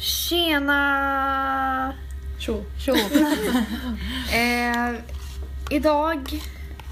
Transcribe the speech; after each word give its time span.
Tjena! 0.00 1.94
Tjo. 2.38 2.64
Tjo! 2.78 2.94
eh, 4.32 4.94
idag... 5.70 6.42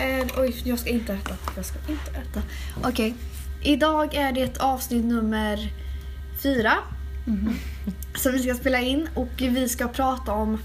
Eh, 0.00 0.26
oj, 0.38 0.62
jag 0.64 0.78
ska 0.78 0.90
inte 0.90 1.12
äta. 1.12 1.34
Jag 1.56 1.64
ska 1.64 1.78
inte 1.88 2.10
äta. 2.10 2.42
Okej. 2.84 3.14
Idag 3.62 4.14
är 4.14 4.32
det 4.32 4.60
avsnitt 4.60 5.04
nummer 5.04 5.72
fyra. 6.42 6.72
Som 8.14 8.32
vi 8.32 8.38
ska 8.38 8.54
spela 8.54 8.80
in 8.80 9.08
och 9.14 9.28
vi 9.38 9.68
ska 9.68 9.88
prata 9.88 10.32
om... 10.32 10.58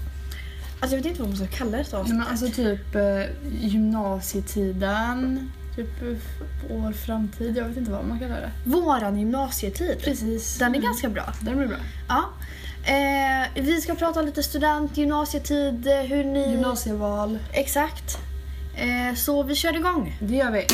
Alltså 0.80 0.96
jag 0.96 1.02
vet 1.02 1.06
inte 1.06 1.20
vad 1.22 1.28
man 1.28 1.36
ska 1.36 1.46
kalla 1.46 1.78
det 1.78 1.92
Nej, 1.92 2.02
men 2.06 2.22
alltså 2.22 2.48
typ 2.48 2.94
eh, 2.94 3.22
gymnasietiden, 3.52 5.50
typ 5.76 6.02
eh, 6.02 6.76
år 6.76 6.92
framtid, 6.92 7.56
jag 7.56 7.64
vet 7.64 7.76
inte 7.76 7.90
vad 7.90 8.04
man 8.04 8.18
kallar 8.18 8.40
det. 8.40 8.50
Våran 8.64 9.18
gymnasietid. 9.18 10.00
Precis. 10.04 10.58
Den 10.58 10.74
är 10.74 10.78
ganska 10.78 11.08
bra. 11.08 11.32
Den 11.40 11.56
blir 11.56 11.66
bra. 11.66 11.76
Ja. 12.08 12.24
Eh, 12.86 13.62
vi 13.62 13.80
ska 13.80 13.94
prata 13.94 14.22
lite 14.22 14.42
student, 14.42 14.96
gymnasietid, 14.96 15.86
eh, 15.86 15.94
hur 15.94 16.24
ni... 16.24 16.50
Gymnasieval, 16.50 17.38
Exakt. 17.52 18.18
Eh, 18.76 19.14
så 19.16 19.42
vi 19.42 19.54
kör 19.54 19.76
igång. 19.76 20.16
det 20.20 20.36
gör 20.36 20.50
vi. 20.50 20.66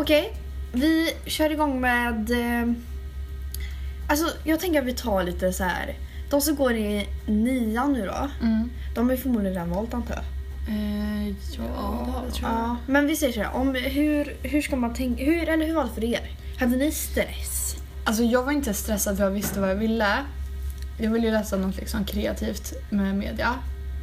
Okej, 0.00 0.32
vi 0.72 1.10
kör 1.26 1.50
igång 1.52 1.80
med... 1.80 2.30
Eh, 2.30 2.72
alltså 4.08 4.24
jag 4.44 4.60
tänker 4.60 4.80
att 4.80 4.86
vi 4.86 4.94
tar 4.94 5.22
lite 5.22 5.52
så 5.52 5.64
här. 5.64 5.94
De 6.30 6.40
som 6.40 6.56
går 6.56 6.72
i 6.74 7.08
nian 7.26 7.92
nu 7.92 8.06
då, 8.06 8.30
Mm. 8.46 8.70
de 8.94 9.04
har 9.08 9.16
ju 9.16 9.22
förmodligen 9.22 9.54
redan 9.54 9.70
valt 9.70 9.94
antar 9.94 10.14
jag. 10.14 10.24
Eh, 10.74 11.28
ja, 11.28 12.04
det 12.06 12.12
har 12.12 12.24
vi 12.26 12.32
tror 12.32 12.50
jag. 12.50 12.58
Ja, 12.60 12.76
men 12.86 13.06
vi 13.06 13.16
säger 13.16 13.32
så 13.32 13.40
här, 13.40 13.54
om 13.54 13.74
hur, 13.74 14.36
hur 14.42 14.62
ska 14.62 14.76
man 14.76 14.94
tänka, 14.94 15.24
hur, 15.24 15.48
eller 15.48 15.66
hur 15.66 15.74
var 15.74 15.84
det 15.84 15.90
för 15.94 16.04
er? 16.04 16.30
Hade 16.58 16.76
ni 16.76 16.90
stress? 16.92 17.76
Alltså 18.04 18.22
jag 18.22 18.42
var 18.42 18.52
inte 18.52 18.74
stressad 18.74 19.16
för 19.16 19.24
jag 19.24 19.30
visste 19.30 19.60
vad 19.60 19.70
jag 19.70 19.76
ville. 19.76 20.16
Jag 21.00 21.10
ville 21.10 21.26
ju 21.26 21.32
läsa 21.32 21.56
något 21.56 21.76
liksom 21.76 22.04
kreativt 22.04 22.72
med 22.90 23.14
media. 23.14 23.54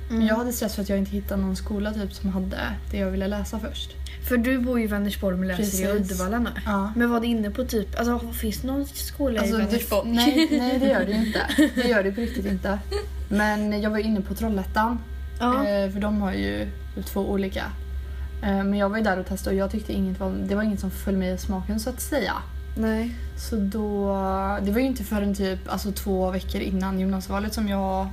Men 0.10 0.26
jag 0.26 0.36
hade 0.36 0.54
stress 0.54 0.76
för 0.76 0.82
att 0.82 0.90
jag 0.90 0.98
inte 0.98 1.12
hittade 1.12 1.42
någon 1.42 1.56
skola 1.56 1.94
typ 1.94 2.14
som 2.14 2.30
hade 2.30 2.58
det 2.92 2.98
jag 2.98 3.12
ville 3.12 3.28
läsa 3.28 3.60
först. 3.60 3.92
För 4.30 4.38
du 4.38 4.60
bor 4.60 4.80
ju 4.80 4.86
i 4.86 4.88
Vänersborg 4.88 5.38
men 5.38 5.48
läser 5.48 5.64
i 5.64 5.66
Precis. 5.66 5.88
Uddevalla 5.88 6.40
nu. 6.40 6.50
Ja. 6.66 6.92
Men 6.96 7.10
var 7.10 7.20
det 7.20 7.28
inne 7.28 7.50
på 7.52 7.64
typ, 7.66 8.00
alltså 8.00 8.20
finns 8.32 8.62
det 8.62 8.68
någon 8.68 8.86
skola 8.86 9.40
Alltså, 9.42 9.56
i 9.56 9.58
Vänersborg? 9.66 10.10
nej, 10.12 10.48
nej, 10.60 10.80
det 10.80 10.86
gör 10.88 11.06
det 11.06 11.12
inte. 11.12 11.42
Det 11.76 11.88
gör 11.88 12.04
det 12.04 12.12
på 12.12 12.22
riktigt 12.22 12.46
inte. 12.46 12.80
Men 13.30 13.82
jag 13.82 13.90
var 13.90 13.98
inne 13.98 14.22
på 14.22 14.34
Trollhättan. 14.36 15.00
Ja. 15.40 15.68
Eh, 15.68 15.92
för 15.92 16.00
de 16.00 16.22
har 16.22 16.32
ju 16.34 16.68
två 17.06 17.30
olika. 17.32 17.64
Eh, 18.44 18.50
men 18.64 18.74
jag 18.74 18.90
var 18.90 18.98
ju 18.98 19.04
där 19.04 19.20
och 19.20 19.26
testade 19.26 19.56
och 19.56 19.60
jag 19.62 19.72
tyckte 19.72 19.94
inget 19.94 20.20
var, 20.20 20.32
det 20.48 20.56
var 20.56 20.64
inget 20.64 20.80
som 20.80 20.92
föll 20.92 21.18
mig 21.18 21.34
i 21.34 21.38
smaken 21.38 21.80
så 21.80 21.90
att 21.90 22.02
säga. 22.02 22.34
Nej. 22.78 23.16
Så 23.38 23.56
då, 23.56 24.06
det 24.64 24.72
var 24.72 24.80
ju 24.80 24.86
inte 24.86 25.04
förrän 25.04 25.36
typ 25.36 25.60
alltså, 25.68 25.92
två 25.92 26.32
veckor 26.32 26.62
innan 26.62 27.00
gymnasievalet 27.00 27.54
som 27.54 27.68
jag 27.68 28.08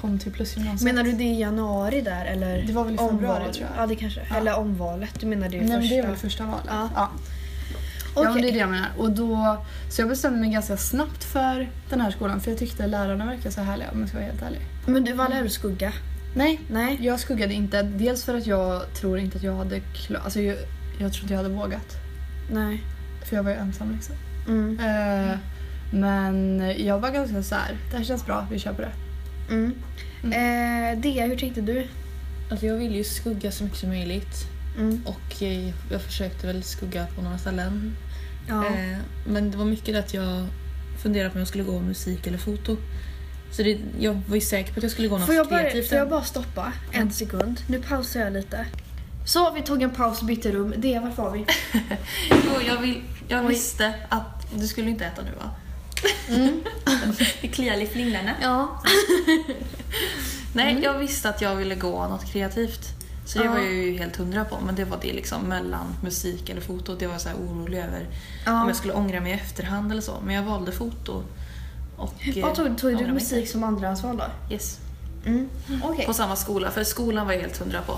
kom 0.00 0.18
till 0.18 0.32
plusgymnasiet. 0.32 0.82
Menar 0.82 1.02
du 1.02 1.12
det 1.12 1.24
i 1.24 1.40
januari 1.40 2.00
där 2.00 2.24
eller? 2.24 2.62
Det 2.62 2.72
var 2.72 2.84
väl 2.84 2.94
i 2.94 2.98
februari, 2.98 3.52
tror 3.52 3.66
jag. 3.74 3.82
Ja 3.82 3.86
det 3.86 3.96
kanske. 3.96 4.20
Ja. 4.30 4.36
Eller 4.36 4.58
omvalet. 4.58 5.20
Du 5.20 5.26
menar 5.26 5.48
det 5.48 5.60
Nej, 5.60 5.68
men 5.68 5.80
första? 5.80 5.94
det 5.94 6.00
är 6.00 6.06
väl 6.06 6.16
första 6.16 6.44
valet. 6.44 6.64
Ja. 6.68 6.88
Ja. 6.94 7.10
Okej. 8.14 8.24
Ja, 8.24 8.32
men 8.32 8.42
det 8.42 8.48
är 8.48 8.52
det 8.52 8.58
jag 8.58 8.70
menar. 8.70 8.88
Och 8.98 9.10
då, 9.10 9.56
så 9.90 10.02
jag 10.02 10.08
bestämde 10.08 10.40
mig 10.40 10.50
ganska 10.50 10.76
snabbt 10.76 11.24
för 11.24 11.70
den 11.90 12.00
här 12.00 12.10
skolan 12.10 12.40
för 12.40 12.50
jag 12.50 12.58
tyckte 12.58 12.86
lärarna 12.86 13.26
verkade 13.26 13.50
så 13.50 13.60
härliga 13.60 13.90
om 13.90 14.00
jag 14.00 14.08
ska 14.08 14.18
vara 14.18 14.26
helt 14.26 14.42
ärlig. 14.42 14.60
Men 14.86 15.04
du, 15.04 15.12
vad 15.12 15.30
lär 15.30 15.42
du 15.42 15.48
skugga? 15.48 15.92
Nej, 16.36 16.60
Nej. 16.70 16.98
jag 17.00 17.20
skuggade 17.20 17.54
inte. 17.54 17.82
Dels 17.82 18.24
för 18.24 18.36
att 18.36 18.46
jag 18.46 18.94
tror 18.94 19.18
inte 19.18 19.36
att 19.36 19.42
jag 19.42 19.56
hade 19.56 19.80
klar, 19.80 20.20
alltså 20.24 20.40
jag, 20.40 20.56
jag 21.00 21.12
tror 21.12 21.22
inte 21.22 21.34
jag 21.34 21.42
hade 21.42 21.54
vågat. 21.54 21.96
Nej. 22.50 22.82
För 23.24 23.36
jag 23.36 23.42
var 23.42 23.50
ju 23.50 23.56
ensam 23.56 23.92
liksom. 23.92 24.14
Mm. 24.48 24.80
Eh, 24.80 25.38
men 25.92 26.58
jag 26.78 26.98
var 26.98 27.10
ganska 27.10 27.42
så 27.42 27.54
här. 27.54 27.76
det 27.90 27.96
här 27.96 28.04
känns 28.04 28.26
bra, 28.26 28.46
vi 28.50 28.58
kör 28.58 28.72
på 28.72 28.82
det. 28.82 28.92
Mm. 29.50 29.72
Eh, 30.22 31.00
Dea, 31.00 31.26
hur 31.26 31.36
tänkte 31.36 31.60
du? 31.60 31.86
Alltså 32.50 32.66
jag 32.66 32.74
ville 32.76 32.96
ju 32.96 33.04
skugga 33.04 33.50
så 33.52 33.64
mycket 33.64 33.78
som 33.78 33.88
möjligt 33.88 34.46
Mm. 34.78 35.02
och 35.06 35.42
eh, 35.42 35.68
jag 35.90 36.02
försökte 36.02 36.46
väl 36.46 36.62
skugga 36.62 37.06
på 37.16 37.22
några 37.22 37.38
ställen. 37.38 37.96
Ja. 38.48 38.66
Eh, 38.66 38.98
men 39.26 39.50
det 39.50 39.56
var 39.56 39.64
mycket 39.64 39.96
att 39.96 40.14
jag 40.14 40.46
funderade 41.02 41.30
på 41.30 41.34
om 41.34 41.38
jag 41.38 41.48
skulle 41.48 41.64
gå 41.64 41.80
musik 41.80 42.26
eller 42.26 42.38
foto. 42.38 42.76
Så 43.50 43.62
det, 43.62 43.78
jag 44.00 44.20
var 44.28 44.34
ju 44.34 44.40
säker 44.40 44.72
på 44.72 44.78
att 44.78 44.82
jag 44.82 44.92
skulle 44.92 45.08
gå 45.08 45.18
något 45.18 45.26
Får 45.26 45.34
jag, 45.34 45.48
bara, 45.48 45.60
kreativt. 45.60 45.88
får 45.88 45.98
jag 45.98 46.08
bara 46.08 46.22
stoppa 46.22 46.72
en 46.92 47.10
sekund? 47.12 47.60
Nu 47.66 47.82
pausar 47.82 48.20
jag 48.20 48.32
lite. 48.32 48.66
Så, 49.26 49.52
vi 49.52 49.62
tog 49.62 49.82
en 49.82 49.90
paus 49.90 50.20
och 50.20 50.26
bytte 50.26 50.52
rum. 50.52 50.74
Dea, 50.76 51.00
vart 51.00 51.16
var 51.18 51.30
vi? 51.30 51.38
Jo, 52.30 52.60
jag, 52.66 52.80
vill, 52.80 53.02
jag 53.28 53.42
visste 53.48 53.94
att 54.08 54.46
du 54.54 54.66
skulle 54.66 54.90
inte 54.90 55.04
äta 55.04 55.22
nu 55.22 55.30
va? 55.38 55.50
det 57.40 57.48
kliar 57.48 57.76
i 57.82 57.86
fingrarna. 57.86 58.30
Ja. 58.42 58.82
Nej, 60.52 60.80
jag 60.82 60.98
visste 60.98 61.28
att 61.28 61.40
jag 61.42 61.56
ville 61.56 61.74
gå 61.74 62.08
något 62.08 62.24
kreativt. 62.32 62.80
Så 63.26 63.38
det 63.38 63.44
Ja. 63.44 63.50
var 63.50 63.58
jag 63.58 63.72
ju 63.72 63.98
helt 63.98 64.16
hundra 64.16 64.44
på. 64.44 64.58
Men 64.66 64.74
det 64.74 64.84
var 64.84 64.98
det 65.02 65.12
liksom 65.12 65.42
mellan 65.42 65.94
musik 66.02 66.50
eller 66.50 66.60
foto. 66.60 66.94
Det 66.98 67.06
var 67.06 67.14
jag 67.14 67.20
så 67.20 67.28
orolig 67.28 67.78
över 67.78 68.06
Ja. 68.46 68.62
om 68.62 68.68
jag 68.68 68.76
skulle 68.76 68.92
ångra 68.92 69.20
mig 69.20 69.32
i 69.32 69.34
efterhand 69.34 69.92
eller 69.92 70.02
så. 70.02 70.14
Men 70.24 70.34
jag 70.34 70.42
valde 70.42 70.72
foto. 70.72 71.22
Och, 71.96 72.14
Vad 72.42 72.54
tog, 72.54 72.78
tog 72.78 72.90
du 72.98 73.04
mig 73.04 73.12
musik 73.12 73.48
som 73.50 73.64
andrahandsval 73.64 74.16
då? 74.16 74.54
Yes. 74.54 74.78
Mm. 75.26 75.48
Okej. 75.82 76.06
På 76.06 76.14
samma 76.14 76.36
skola. 76.36 76.70
För 76.70 76.84
skolan 76.84 77.26
var 77.26 77.32
jag 77.32 77.40
helt 77.40 77.58
hundra 77.58 77.82
på. 77.82 77.92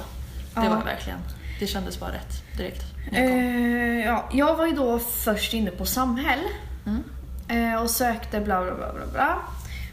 Det 0.54 0.60
Ja. 0.66 0.68
var 0.74 0.84
verkligen. 0.84 1.18
Det 1.60 1.66
kändes 1.66 2.00
bara 2.00 2.12
rätt 2.12 2.56
direkt. 2.56 2.82
jag. 3.12 3.20
Eh, 3.24 4.04
ja, 4.06 4.28
jag 4.32 4.56
var 4.56 4.66
ju 4.66 4.72
då 4.72 4.98
först 4.98 5.54
inne 5.54 5.70
på 5.70 5.86
Samhäll 5.86 6.40
Mm. 6.86 7.02
Eh, 7.50 7.74
och 7.82 7.90
sökte 7.90 8.40
bla 8.40 8.62
bla 8.64 8.74
bla 8.74 8.92
bla 8.92 9.06
bla. 9.12 9.38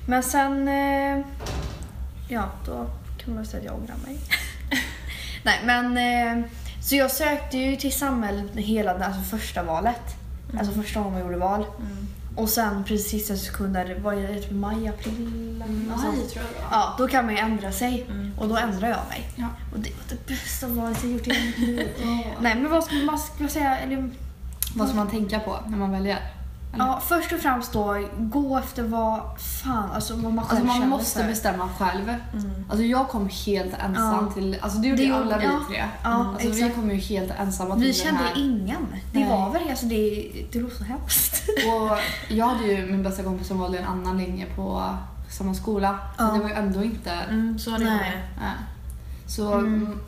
Men 0.05 0.23
sen, 0.23 0.67
eh, 0.67 1.25
ja 2.27 2.43
då 2.65 2.89
kan 3.17 3.35
man 3.35 3.45
säga 3.45 3.59
att 3.59 3.65
jag 3.65 3.75
ångrar 3.75 3.95
mig. 4.05 4.19
Nej 5.43 5.59
men, 5.65 5.97
eh, 5.97 6.45
så 6.81 6.95
jag 6.95 7.11
sökte 7.11 7.57
ju 7.57 7.75
till 7.75 7.93
Samhäll 7.93 8.49
hela 8.55 9.05
alltså 9.05 9.37
första 9.37 9.63
valet. 9.63 10.01
Alltså 10.59 10.73
första 10.73 10.99
gången 10.99 11.19
jag 11.19 11.25
gjorde 11.25 11.37
val. 11.37 11.65
Mm. 11.79 12.07
Och 12.35 12.49
sen 12.49 12.83
precis 12.83 13.09
sista 13.09 13.35
sekunder, 13.35 13.99
vad 14.03 14.17
är 14.17 14.27
det, 14.27 14.41
typ 14.41 14.51
maj, 14.51 14.87
april? 14.87 15.63
Alltså, 15.91 16.07
tror 16.11 16.21
jag 16.23 16.45
det 16.55 16.61
var. 16.61 16.67
Ja, 16.71 16.95
då 16.97 17.07
kan 17.07 17.25
man 17.25 17.35
ju 17.35 17.39
ändra 17.39 17.71
sig. 17.71 18.05
Mm. 18.09 18.31
Och 18.37 18.47
då 18.47 18.57
ändrar 18.57 18.87
jag 18.89 18.99
mig. 19.09 19.29
Ja. 19.35 19.47
Och 19.73 19.79
det 19.79 19.89
var 19.89 20.03
det 20.09 20.27
bästa 20.27 20.67
valet 20.67 21.03
jag 21.03 21.11
gjort 21.11 21.27
i 21.27 21.45
mitt 21.45 21.57
liv. 21.67 21.87
Nej 22.41 22.55
men 22.55 22.69
vad 22.71 22.83
ska 22.83 22.95
man 22.95 23.19
ska 23.19 23.33
man 23.39 23.49
säga? 23.49 23.77
Eller, 23.79 24.09
Vad 24.75 24.87
ska 24.87 24.97
man 24.97 25.09
tänka 25.09 25.39
på 25.39 25.59
när 25.67 25.77
man 25.77 25.91
väljer? 25.91 26.19
Ja, 26.77 27.01
först 27.07 27.31
och 27.33 27.39
främst 27.39 27.73
då, 27.73 28.07
gå 28.19 28.57
efter 28.57 28.83
vad 28.83 29.21
fan, 29.63 29.91
alltså 29.91 30.15
vad 30.15 30.33
man 30.33 30.45
själv 30.45 30.51
Alltså 30.59 30.65
man 30.65 30.75
känner 30.75 30.87
måste 30.87 31.19
för. 31.19 31.27
bestämma 31.27 31.69
själv. 31.79 32.09
Mm. 32.33 32.65
Alltså 32.69 32.85
jag 32.85 33.07
kom 33.07 33.29
helt 33.45 33.73
ensam 33.73 34.25
Ja. 34.27 34.31
till, 34.33 34.57
alltså 34.61 34.77
det 34.79 34.87
gjorde 34.87 35.05
Det 35.05 35.11
alla 35.11 35.37
vi 35.37 35.43
ja. 35.45 35.59
tre. 35.69 35.83
Ja, 36.03 36.09
alltså 36.33 36.49
vi 36.49 36.71
kom 36.75 36.91
ju 36.91 36.95
helt 36.97 37.31
ensamma 37.39 37.73
till 37.75 37.83
Vi 37.83 37.87
den 37.91 37.95
kände 37.95 38.19
här. 38.23 38.33
ingen. 38.35 38.87
Det 39.13 39.19
Nej. 39.19 39.29
var 39.29 39.49
väl, 39.49 39.69
alltså 39.69 39.85
det, 39.85 40.31
det 40.51 40.59
låter 40.59 40.75
så 40.75 40.83
hemskt. 40.83 41.43
Och 41.67 41.97
jag 42.35 42.45
hade 42.47 42.65
ju 42.67 42.91
min 42.91 43.03
bästa 43.03 43.23
kompis 43.23 43.47
som 43.47 43.59
valde 43.59 43.77
en 43.77 43.87
annan 43.87 44.17
linje 44.17 44.45
på 44.55 44.83
samma 45.29 45.53
skola. 45.53 45.99
Så 46.17 46.23
Ja. 46.23 46.31
det 46.31 46.39
var 46.39 46.49
ju 46.49 46.55
ändå 46.55 46.83
inte... 46.83 47.11
Mm, 47.11 47.59
så 47.59 47.71
hade 47.71 47.83
jag 47.83 47.93
Nej. 47.93 48.23
med. 48.39 48.51
Så 49.27 49.53
Mm. 49.53 49.65
mm, 49.73 49.99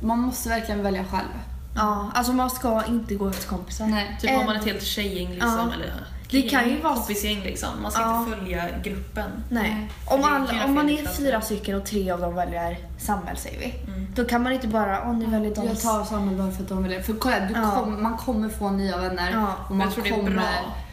man 0.00 0.18
måste 0.18 0.48
verkligen 0.48 0.82
välja 0.82 1.04
själv. 1.04 1.28
Ja, 1.74 2.10
alltså 2.14 2.32
man 2.32 2.50
ska 2.50 2.84
inte 2.88 3.14
gå 3.14 3.28
efter 3.28 3.48
kompisar. 3.48 3.86
Nej. 3.86 4.16
Typ 4.20 4.30
Eh, 4.30 4.38
om 4.40 4.46
man 4.46 4.56
är 4.56 4.60
ett 4.60 4.66
helt 4.66 4.82
tjejgäng 4.82 5.30
liksom. 5.30 5.50
ja. 5.68 5.72
Eller 5.74 5.92
Det 6.30 6.42
kan 6.42 6.68
ju 6.70 6.80
vara- 6.80 6.94
kompisgäng 6.94 7.42
liksom. 7.42 7.68
Man 7.82 7.90
ska 7.92 8.00
Ja. 8.00 8.18
inte 8.24 8.36
följa 8.38 8.64
gruppen. 8.84 9.30
Nej. 9.50 9.88
Om, 10.06 10.20
är 10.20 10.28
alla, 10.28 10.64
om 10.64 10.74
man 10.74 10.90
är 10.90 11.06
fyra 11.06 11.40
stycken 11.40 11.76
och 11.76 11.86
tre 11.86 12.10
av 12.10 12.20
dem 12.20 12.34
väljer 12.34 12.78
Samhäll 12.98 13.36
säger 13.36 13.58
vi. 13.58 13.92
Mm. 13.92 14.06
Då 14.14 14.24
kan 14.24 14.42
man 14.42 14.52
inte 14.52 14.66
bara, 14.68 15.02
åh 15.08 15.16
nu 15.18 15.26
väljer 15.26 15.54
de 15.54 15.66
Jag 15.66 15.80
tar 15.80 16.04
samma 16.04 16.32
bara 16.32 16.50
för 16.52 16.62
att 16.62 16.68
de 16.68 16.82
vill 16.82 16.92
det. 16.92 17.02
För 17.02 17.12
kolla, 17.12 17.40
du 17.40 17.54
Ja. 17.54 17.70
kom, 17.70 18.02
man 18.02 18.16
kommer 18.16 18.48
få 18.48 18.70
nya 18.70 18.96
vänner. 18.96 19.30
Ja. 19.32 19.54
Och 19.68 19.76
man 19.76 19.86
jag 19.86 19.94
tror 19.94 20.04
det 20.04 20.10
är 20.10 20.14
kommer... 20.14 20.30
bra 20.30 20.44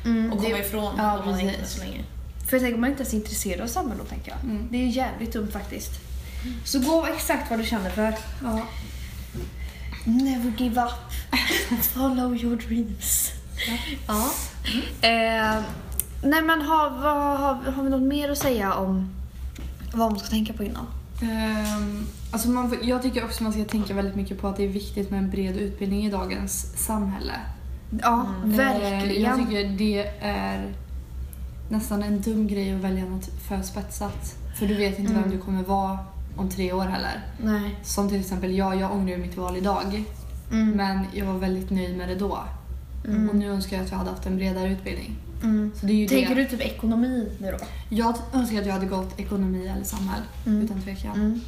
Mm, 0.05 0.33
att 0.33 0.43
komma 0.43 0.57
ifrån 0.57 0.93
ja, 0.97 1.19
om 1.19 1.25
man 1.31 1.39
inte 1.39 1.61
är 1.61 1.65
så 1.65 1.79
länge. 1.79 2.03
För 2.49 2.57
jag 2.57 2.61
tänker, 2.63 2.77
man 2.79 2.83
är 2.87 2.91
inte 2.91 3.03
ens 3.03 3.13
intresserad 3.13 3.61
av 3.61 3.67
Samhäll 3.67 3.97
då 3.97 4.03
tänker 4.03 4.31
jag. 4.31 4.39
Mm. 4.43 4.67
Det 4.71 4.77
är 4.77 4.81
ju 4.81 4.89
jävligt 4.89 5.33
dumt 5.33 5.47
faktiskt. 5.51 5.91
Så 6.65 6.79
gå 6.79 7.05
exakt 7.05 7.49
vad 7.49 7.59
du 7.59 7.65
känner 7.65 7.89
för. 7.89 8.15
Ja. 8.43 8.61
Never 10.05 10.53
give 10.57 10.81
up. 10.81 10.91
Follow 11.81 12.35
your 12.35 12.55
dreams. 12.55 13.31
Ja. 14.07 14.29
Eh, 15.07 15.63
nej 16.23 16.41
men 16.41 16.61
har, 16.61 16.89
vad, 16.89 17.39
har, 17.39 17.71
har 17.71 17.83
vi 17.83 17.89
något 17.89 18.01
mer 18.01 18.31
att 18.31 18.37
säga 18.37 18.73
om 18.73 19.09
vad 19.93 20.11
man 20.11 20.19
ska 20.19 20.27
tänka 20.29 20.53
på 20.53 20.63
innan? 20.63 20.85
Ehm, 21.21 22.05
alltså 22.31 22.49
man, 22.49 22.77
jag 22.81 23.01
tycker 23.01 23.23
också 23.25 23.43
man 23.43 23.53
ska 23.53 23.65
tänka 23.65 23.93
väldigt 23.93 24.15
mycket 24.15 24.41
på 24.41 24.47
att 24.47 24.57
det 24.57 24.63
är 24.63 24.67
viktigt 24.67 25.09
med 25.11 25.17
en 25.19 25.29
bred 25.29 25.57
utbildning 25.57 26.05
i 26.05 26.09
dagens 26.09 26.85
samhälle. 26.85 27.33
Ja, 28.01 28.25
Eh, 28.43 28.49
verkligen. 28.49 29.23
Jag 29.23 29.37
tycker 29.37 29.69
det 29.77 30.07
är 30.19 30.73
nästan 31.69 32.03
en 32.03 32.21
dum 32.21 32.47
grej 32.47 32.75
att 32.75 32.81
välja 32.81 33.05
något 33.05 33.29
för 33.47 33.61
spetsat. 33.61 34.35
För 34.59 34.67
du 34.67 34.73
vet 34.75 34.99
inte 34.99 35.11
Mm. 35.11 35.23
vem 35.23 35.31
du 35.31 35.37
kommer 35.37 35.63
vara 35.63 35.97
om 36.35 36.49
tre 36.49 36.73
år 36.73 36.85
heller. 36.85 37.25
Nej. 37.43 37.75
Som 37.83 38.09
till 38.09 38.19
exempel 38.19 38.55
jag, 38.55 38.75
jag 38.79 38.91
ångrar 38.91 39.09
ju 39.15 39.17
mitt 39.17 39.37
val 39.37 39.57
idag. 39.57 40.03
Mm. 40.51 40.69
Men 40.71 41.05
jag 41.13 41.25
var 41.25 41.33
väldigt 41.33 41.69
nöjd 41.69 41.97
med 41.97 42.09
det 42.09 42.15
då. 42.15 42.39
Mm. 43.07 43.29
Och 43.29 43.35
nu 43.35 43.49
önskar 43.49 43.77
jag 43.77 43.85
att 43.85 43.91
jag 43.91 43.97
hade 43.97 44.09
haft 44.09 44.25
en 44.25 44.35
bredare 44.37 44.69
utbildning. 44.69 45.15
Mm. 45.43 45.71
Tänker 45.81 46.35
det. 46.35 46.41
du 46.43 46.45
typ 46.45 46.61
ekonomi 46.61 47.29
nu 47.39 47.51
då? 47.51 47.57
Jag 47.89 48.15
önskar 48.33 48.59
att 48.59 48.65
jag 48.65 48.73
hade 48.73 48.85
gått 48.85 49.19
ekonomi 49.19 49.67
eller 49.67 49.83
samhäll. 49.83 50.21
Mm. 50.45 50.61
Utan 50.61 50.81
tvekan. 50.81 51.41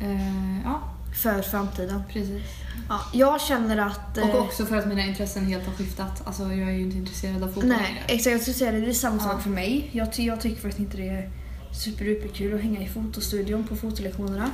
Eh, 0.00 0.60
ja, 0.64 0.80
För 1.22 1.42
framtiden. 1.42 2.02
precis. 2.12 2.42
Ja, 2.88 3.00
jag 3.12 3.40
känner 3.40 3.76
att... 3.78 4.18
eh, 4.18 4.28
Och 4.30 4.40
också 4.40 4.66
för 4.66 4.76
att 4.76 4.86
mina 4.88 5.06
intressen 5.06 5.46
helt 5.46 5.66
har 5.66 5.72
skiftat. 5.74 6.22
Alltså 6.26 6.42
jag 6.42 6.68
är 6.68 6.72
ju 6.72 6.80
inte 6.82 6.96
intresserad 6.96 7.42
av 7.42 7.46
fotboll 7.46 7.68
Nej, 7.68 7.78
längre. 7.82 8.00
exakt. 8.06 8.32
Jag 8.32 8.40
skulle 8.40 8.54
säga 8.54 8.72
det. 8.72 8.80
Det 8.80 8.88
är 8.90 8.92
samma 8.92 9.16
Ja. 9.16 9.22
sak 9.22 9.42
för 9.42 9.50
mig. 9.50 9.90
Jag, 9.92 10.08
jag 10.18 10.40
tycker 10.40 10.56
faktiskt 10.62 10.78
inte 10.80 10.96
det 10.96 11.08
är 11.08 11.30
superduperkul 11.72 12.54
att 12.54 12.60
hänga 12.60 12.80
i 12.82 12.88
fotostudion 12.88 13.64
på 13.66 13.76
fotolektionerna. 13.76 14.50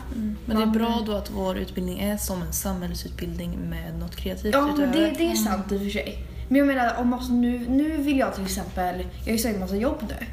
Men 0.47 0.57
det 0.57 0.63
är 0.63 0.67
bra 0.67 1.03
då 1.07 1.13
att 1.13 1.31
vår 1.31 1.59
utbildning 1.59 1.99
är 2.01 2.17
som 2.17 2.43
en 2.43 2.53
samhällsutbildning 2.53 3.59
med 3.71 3.99
något 3.99 4.17
kreativt 4.17 4.55
Ja, 4.55 4.67
men 4.67 4.77
det, 4.77 4.83
utöver. 4.83 5.15
det 5.19 5.31
är 5.31 5.35
sant 5.35 5.73
i 5.73 5.77
och 5.77 5.81
för 5.81 5.91
sig. 5.91 6.19
Men 6.49 6.59
jag 6.59 6.67
menar, 6.67 6.95
om 7.01 7.13
alltså 7.15 7.33
nu, 7.33 7.59
nu 7.69 7.97
vill 7.97 8.19
jag 8.19 8.35
till 8.35 8.45
exempel... 8.45 8.99
Jag 9.19 9.25
har 9.27 9.33
ju 9.33 9.39
sökt 9.39 9.55
en 9.55 9.61
massa 9.61 9.77
jobb 9.77 10.05
nu. 10.09 10.27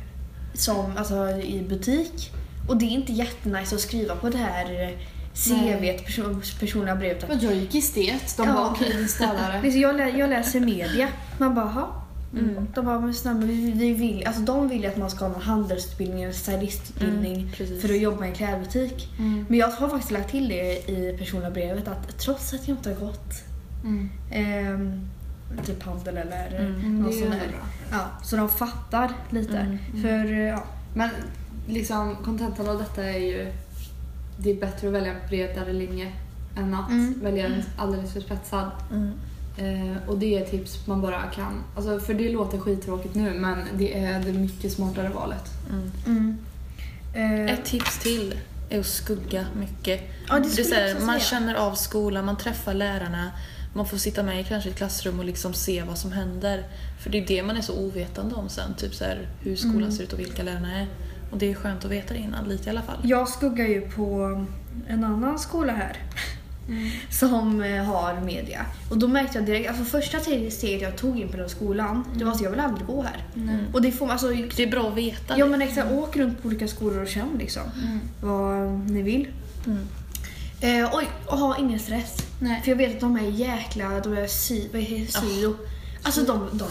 Som, 0.53 0.97
alltså 0.97 1.29
i 1.29 1.65
butik. 1.69 2.31
Och 2.69 2.77
det 2.77 2.85
är 2.85 2.89
inte 2.89 3.13
jättenice 3.13 3.75
att 3.75 3.81
skriva 3.81 4.15
på 4.15 4.29
det 4.29 4.37
här 4.37 4.81
eh, 4.83 4.89
CV, 5.33 6.03
person, 6.05 6.41
personliga 6.59 6.95
brevet. 6.95 7.23
att- 7.23 7.29
Men 7.29 7.39
jag 7.39 7.55
gick 7.55 7.75
i 7.75 7.77
estet. 7.77 8.37
De 8.37 8.47
Ja. 8.47 8.53
bara 8.53 8.67
okej. 8.69 8.93
Liksom, 9.01 9.27
jag, 9.81 9.95
lä, 9.97 10.09
jag 10.09 10.29
läser 10.29 10.59
media. 10.59 11.07
Man 11.37 11.55
bara. 11.55 11.87
Mm. 12.33 12.67
De 12.75 12.85
bara, 12.85 12.99
men 12.99 13.13
snälla, 13.13 13.39
vi, 13.39 13.71
vi 13.71 13.93
vill, 13.93 14.27
alltså 14.27 14.41
de 14.41 14.67
vill 14.67 14.81
ju 14.83 14.87
att 14.87 14.97
man 14.97 15.09
ska 15.09 15.25
ha 15.25 15.31
någon 15.31 15.41
handelsutbildning 15.41 16.23
eller 16.23 16.33
stylistutbildning 16.33 17.35
Mm, 17.59 17.79
för 17.81 17.89
att 17.89 17.99
jobba 17.99 18.25
i 18.25 18.27
en 18.29 18.35
klädbutik. 18.35 19.09
Mm. 19.19 19.45
Men 19.49 19.59
jag 19.59 19.67
har 19.67 19.89
faktiskt 19.89 20.11
lagt 20.11 20.31
till 20.31 20.47
det 20.49 20.89
i 20.91 21.15
personliga 21.19 21.51
brevet 21.51 21.87
att 21.87 22.17
trots 22.19 22.53
att 22.53 22.67
jag 22.67 22.77
inte 22.77 22.89
har 22.89 22.97
gått 22.99 23.33
Mm. 23.83 24.09
ehm, 24.31 25.01
typ 25.65 25.83
handel 25.83 26.17
eller 26.17 26.59
Mm. 26.59 26.75
Mm, 26.75 26.99
någon 27.01 27.11
det 27.11 27.17
är 27.17 27.21
sån 27.21 27.31
ju 27.31 27.37
där. 27.37 27.51
Ja, 27.91 27.99
så 28.23 28.35
de 28.37 28.49
fattar 28.49 29.11
lite. 29.29 29.57
Mm, 29.57 29.77
För 30.01 30.31
eh, 30.31 30.39
ja, 30.39 30.63
Men 30.95 31.09
liksom 31.67 32.15
kontentan 32.15 32.69
av 32.69 32.77
detta 32.77 33.03
är 33.03 33.17
ju 33.19 33.51
det 34.37 34.51
är 34.51 34.55
bättre 34.61 34.87
att 34.87 34.93
välja 34.93 35.11
en 35.13 35.27
bredare 35.29 35.73
linje 35.73 36.11
än 36.57 36.73
att 36.73 36.89
Mm. 36.89 37.19
välja 37.23 37.45
en 37.45 37.63
alldeles 37.77 38.13
för 38.13 38.21
spetsad. 38.21 38.71
Eh, 39.57 40.09
och 40.09 40.17
det 40.17 40.37
är 40.37 40.45
tips 40.45 40.87
man 40.87 41.01
bara 41.01 41.21
kan. 41.21 41.63
Alltså, 41.75 41.99
för 41.99 42.13
det 42.13 42.29
låter 42.29 42.57
skittråkigt 42.57 43.15
nu 43.15 43.33
men 43.33 43.57
det 43.77 43.99
är 44.03 44.19
det 44.19 44.31
mycket 44.33 44.71
smartare 44.71 45.09
valet. 45.09 45.43
Mm. 45.69 45.91
mm. 46.05 46.37
Eh, 47.13 47.53
Ett 47.53 47.65
tips 47.65 47.99
till 47.99 48.35
är 48.69 48.79
att 48.79 48.85
skugga 48.85 49.45
mycket. 49.59 50.01
Ja, 50.27 50.39
det 50.39 50.69
det 50.69 50.75
här, 50.75 50.93
man 50.93 51.01
säga. 51.07 51.19
känner 51.19 51.55
av 51.55 51.75
skolan, 51.75 52.25
man 52.25 52.37
träffar 52.37 52.73
lärarna, 52.73 53.31
man 53.73 53.85
får 53.85 53.97
sitta 53.97 54.23
med 54.23 54.41
i 54.41 54.43
kanske 54.43 54.69
ett 54.69 54.75
klassrum 54.75 55.19
och 55.19 55.25
liksom 55.25 55.53
se 55.53 55.83
vad 55.83 55.97
som 55.97 56.11
händer. 56.11 56.63
För 57.03 57.09
det 57.09 57.17
är 57.17 57.27
det 57.27 57.43
man 57.43 57.57
är 57.57 57.61
så 57.61 57.73
ovetande 57.77 58.35
om 58.35 58.49
sen, 58.49 58.73
typ 58.77 58.93
så 58.95 59.03
här, 59.03 59.27
hur 59.39 59.55
skolan 59.55 59.77
Mm. 59.77 59.91
ser 59.91 60.03
ut 60.03 60.13
och 60.13 60.19
vilka 60.19 60.43
lärarna 60.43 60.79
är. 60.79 60.87
Och 61.31 61.37
det 61.37 61.51
är 61.51 61.55
skönt 61.55 61.85
att 61.85 61.91
veta 61.91 62.13
det 62.13 62.19
innan, 62.19 62.49
lite 62.49 62.67
i 62.67 62.69
alla 62.69 62.81
fall. 62.81 62.97
Jag 63.03 63.29
skuggar 63.29 63.65
ju 63.65 63.81
på 63.81 64.45
en 64.87 65.03
annan 65.03 65.39
skola 65.39 65.73
här. 65.73 65.97
Som 67.09 67.63
eh, 67.63 67.83
har 67.83 68.21
media. 68.21 68.65
Och 68.89 68.97
då 68.97 69.07
märkte 69.07 69.37
jag 69.37 69.45
direkt, 69.45 69.69
alltså 69.69 69.83
första 69.83 70.19
steget 70.19 70.81
jag 70.81 70.97
tog 70.97 71.19
in 71.19 71.29
på 71.29 71.37
den 71.37 71.49
skolan, 71.49 72.05
det 72.15 72.25
var 72.25 72.31
att 72.31 72.41
jag 72.41 72.49
vill 72.49 72.59
aldrig 72.59 72.87
gå 72.87 73.01
här. 73.01 73.23
Mm. 73.35 73.65
Och 73.73 73.81
det 73.81 73.91
får 73.91 74.11
alltså, 74.11 74.27
Det 74.27 74.63
är 74.63 74.71
bra 74.71 74.87
att 74.87 74.97
veta. 74.97 75.37
ja 75.37 75.45
men 75.45 75.61
exakt, 75.61 75.91
åk 75.91 76.17
runt 76.17 76.41
på 76.41 76.47
olika 76.47 76.67
skolor 76.67 77.01
och 77.01 77.07
känn 77.07 77.37
liksom 77.39 77.63
vad 78.21 78.69
ni 78.69 79.01
vill. 79.01 79.27
Mm. 79.65 79.87
Eh, 80.61 80.89
oj, 80.93 81.07
och 81.25 81.37
ha 81.37 81.57
ingen 81.57 81.79
stress. 81.79 82.17
Nej. 82.39 82.61
För 82.61 82.69
jag 82.71 82.75
vet 82.75 82.93
att 82.93 82.99
de 82.99 83.15
är 83.15 83.29
jäkla, 83.29 83.99
de 83.99 84.13
är 84.17 84.27
sy, 84.27 84.67
vad 84.73 84.81
heter 84.81 85.21
det, 85.21 85.27
syo. 85.27 85.55
Alltså 86.05 86.21
de, 86.21 86.49
de 86.51 86.65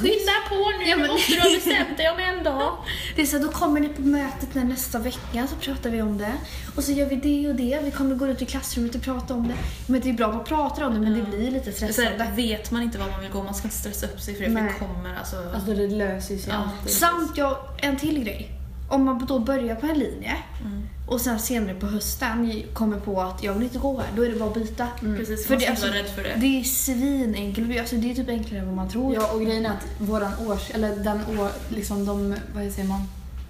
på 0.49 0.55
nu, 0.79 0.85
Ja, 0.91 0.97
men- 0.97 1.11
måste 1.11 1.33
du 1.33 1.41
ha 1.41 1.51
bestämt 1.51 1.97
dig 1.97 2.11
om 2.11 2.19
en 2.19 2.45
dag. 2.45 2.73
Det 3.17 3.23
är 3.23 3.27
så 3.27 3.37
här, 3.37 3.45
då 3.45 3.51
kommer 3.51 3.81
ni 3.81 3.89
på 3.89 4.03
mötet 4.03 4.55
när 4.55 4.65
nästa 4.65 4.99
vecka 4.99 5.47
så 5.47 5.57
pratar 5.57 5.91
vi 5.91 6.03
om 6.03 6.19
det. 6.19 6.33
Och 6.77 6.85
så 6.85 6.93
gör 6.93 7.07
vi 7.09 7.17
det 7.17 7.49
och 7.49 7.55
det. 7.55 7.81
Vi 7.85 7.91
kommer 7.91 8.15
gå 8.15 8.27
ut 8.29 8.43
i 8.43 8.47
klassrummet 8.47 8.95
och 8.95 9.03
prata 9.03 9.35
om 9.35 9.49
det. 9.49 9.55
Men 9.87 10.01
det 10.01 10.09
är 10.11 10.13
bra 10.13 10.27
att 10.29 10.35
man 10.35 10.45
pratar 10.45 10.83
om 10.87 10.95
det 10.95 11.01
men 11.01 11.15
det 11.15 11.23
blir 11.23 11.51
lite 11.51 11.73
stressande. 11.73 12.25
här, 12.25 12.37
vet 12.37 12.71
man 12.71 12.83
inte 12.83 12.99
vad 12.99 13.11
man 13.11 13.21
vill 13.21 13.31
gå, 13.31 13.43
man 13.43 13.55
ska 13.55 13.65
inte 13.67 13.77
stressa 13.77 14.07
upp 14.07 14.21
sig 14.21 14.35
för 14.35 14.45
det, 14.45 14.51
för 14.51 14.61
det 14.63 14.73
kommer 14.79 15.17
alltså... 15.19 15.37
Alltså 15.55 15.75
det 15.75 15.87
löser 15.89 16.37
sig 16.37 16.45
Ja. 16.49 16.55
alltid. 16.55 16.93
Samt 16.95 17.37
jag, 17.37 17.57
en 17.79 17.97
till 17.97 18.25
grej. 18.25 18.51
Om 18.91 19.05
man 19.05 19.27
då 19.27 19.39
börjar 19.39 19.75
på 19.75 19.87
en 19.87 19.99
linje 19.99 20.37
Mm. 20.61 20.82
Och 21.13 21.21
sen 21.21 21.39
senare 21.39 21.75
på 21.75 21.87
hösten 21.87 22.63
kommer 22.75 23.01
på 23.01 23.21
att 23.23 23.43
jag 23.43 23.55
vill 23.55 23.63
inte 23.63 23.79
gå 23.79 23.99
här, 24.01 24.09
då 24.17 24.25
är 24.25 24.29
det 24.29 24.39
bara 24.39 24.49
att 24.49 24.55
byta. 24.55 24.89
Precis, 25.01 25.47
För 25.47 25.57
det, 25.57 25.67
alltså, 25.67 25.87
rädd 25.87 26.07
för 26.07 26.23
det. 26.23 26.35
det 26.37 26.61
är 26.61 26.65
svinenkelt. 26.65 27.79
Alltså, 27.81 27.97
det 27.97 28.11
är 28.11 28.15
typ 28.15 28.29
enklare 28.29 28.61
än 28.61 28.67
vad 28.67 28.77
man 28.77 28.89
tror. 28.89 29.15
Ja, 29.15 29.33
och 29.33 29.41
grejen 29.41 29.67
är 29.67 29.71
att 29.71 29.87
våran 29.99 30.33
års, 30.47 30.71
eller 30.71 30.97
den 30.97 31.39
år, 31.39 31.49
liksom 31.69 32.07
de, 32.07 32.35
vad 32.55 32.73
säger 32.73 32.89
man? 32.89 33.01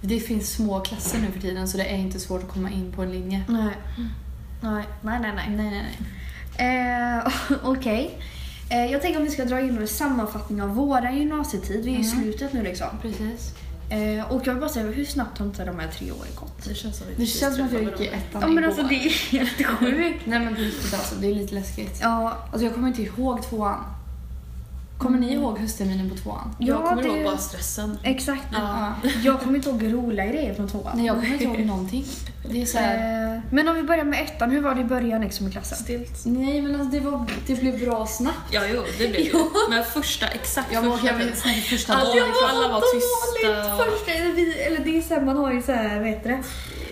Det 0.01 0.19
finns 0.19 0.49
små 0.51 0.79
klasser 0.79 1.19
nu 1.19 1.31
för 1.31 1.39
tiden 1.39 1.67
så 1.67 1.77
det 1.77 1.83
är 1.85 1.97
inte 1.97 2.19
svårt 2.19 2.43
att 2.43 2.49
komma 2.49 2.69
in 2.71 2.91
på 2.95 3.01
en 3.01 3.11
linje. 3.11 3.43
Nej. 3.47 3.75
Nej, 4.61 4.83
nej, 5.01 5.19
nej. 5.21 5.33
nej. 5.35 5.49
Nej, 5.57 5.71
nej, 5.71 5.85
nej. 6.57 7.17
Eh, 7.17 7.33
Okej. 7.63 8.17
Eh, 8.69 8.85
jag 8.91 9.01
tänker 9.01 9.19
om 9.19 9.25
vi 9.25 9.31
ska 9.31 9.45
dra 9.45 9.61
in 9.61 9.77
en 9.77 9.87
sammanfattning 9.87 10.61
av 10.61 10.69
våra 10.75 11.11
gymnasietid. 11.11 11.85
Vi 11.85 11.95
är 11.95 11.99
i 11.99 12.07
Mm. 12.07 12.21
slutet 12.21 12.53
nu 12.53 12.63
liksom. 12.63 12.87
Precis. 13.01 13.53
Eh, 13.93 14.31
och 14.31 14.47
jag 14.47 14.53
vill 14.53 14.61
bara 14.61 14.69
säga, 14.69 14.85
hur 14.85 15.05
snabbt 15.05 15.37
har 15.37 15.45
inte 15.45 15.65
de 15.65 15.79
här 15.79 15.87
tre 15.87 16.11
åren 16.11 16.31
gått? 16.35 16.65
Det 16.67 16.75
känns 16.75 16.97
som 16.97 17.07
Det 17.17 17.25
känns 17.25 17.55
som 17.55 17.65
att 17.65 17.71
jag 17.73 17.83
gick 17.83 17.99
i 17.99 18.07
ettan 18.07 18.41
Ja 18.41 18.47
men 18.47 18.51
igår. 18.57 18.63
alltså 18.67 18.83
det 18.83 18.95
är 18.95 19.09
helt 19.31 19.65
sjukt. 19.79 20.25
Nej 20.25 20.39
men 20.39 20.55
på 20.55 20.61
riktigt 20.61 20.93
alltså, 20.93 21.15
det 21.15 21.27
är 21.27 21.35
lite 21.35 21.55
läskigt. 21.55 21.99
Ja, 22.01 22.37
Alltså 22.51 22.65
jag 22.65 22.73
kommer 22.73 22.87
inte 22.87 23.01
ihåg 23.01 23.43
tvåan. 23.43 23.83
Kommer 25.03 25.19
ni 25.19 25.33
ihåg 25.33 25.57
höstterminen 25.59 26.09
på 26.09 26.15
tvåan? 26.15 26.55
Jag 26.59 26.81
Ja, 26.81 26.87
kommer 26.89 27.03
det- 27.03 27.09
ihåg 27.09 27.23
bara 27.23 27.37
stressen. 27.37 27.97
exakt. 28.03 28.43
Ja. 28.53 28.93
Jag 29.23 29.39
kommer 29.41 29.55
inte 29.55 29.69
ihåg 29.69 29.83
roliga 29.93 30.25
grejer 30.25 30.53
från 30.53 30.67
tvåan. 30.67 30.91
Nej 30.97 31.05
jag 31.05 31.15
kommer 31.15 31.31
inte 31.33 31.43
ihåg 31.43 31.59
någonting. 31.59 32.05
Det 32.51 32.61
är 32.61 32.65
så 32.65 32.77
här... 32.77 32.95
Eh, 33.35 33.41
men 33.51 33.67
om 33.67 33.75
vi 33.75 33.83
börjar 33.83 34.03
med 34.03 34.21
ettan, 34.21 34.51
hur 34.51 34.61
var 34.61 34.75
det 34.75 34.81
i 34.81 34.83
början 34.83 35.21
liksom 35.21 35.47
i 35.47 35.51
klassen? 35.51 35.77
Stilt. 35.77 36.25
Nej 36.25 36.61
men 36.61 36.81
alltså 36.81 36.91
det, 36.91 36.99
var, 36.99 37.25
det 37.47 37.55
blev 37.55 37.79
bra 37.85 38.05
snabbt. 38.07 38.37
Ja, 38.51 38.61
jo, 38.73 38.83
det 38.97 39.07
blev 39.07 39.31
det. 39.31 39.39
Men 39.69 39.83
första, 39.83 40.27
exakt 40.27 40.73
Jag 40.73 40.83
första. 40.83 41.13
väl 41.17 41.35
snacka 41.35 41.61
första 41.61 41.93
Alla, 41.93 42.09
dagen. 42.09 42.23
alla 42.49 42.67
var 42.67 42.81
tysta. 42.95 43.85
Första, 43.91 44.11
eller, 44.11 44.33
vi, 44.33 44.61
eller 44.61 44.79
det 44.79 44.97
är 44.97 45.01
så 45.01 45.13
här, 45.13 45.21
man 45.21 45.37
har 45.37 45.53
ju 45.53 45.61
så 45.61 45.71
här, 45.71 45.99
vad 45.99 46.07
heter 46.07 46.29
det? 46.29 46.39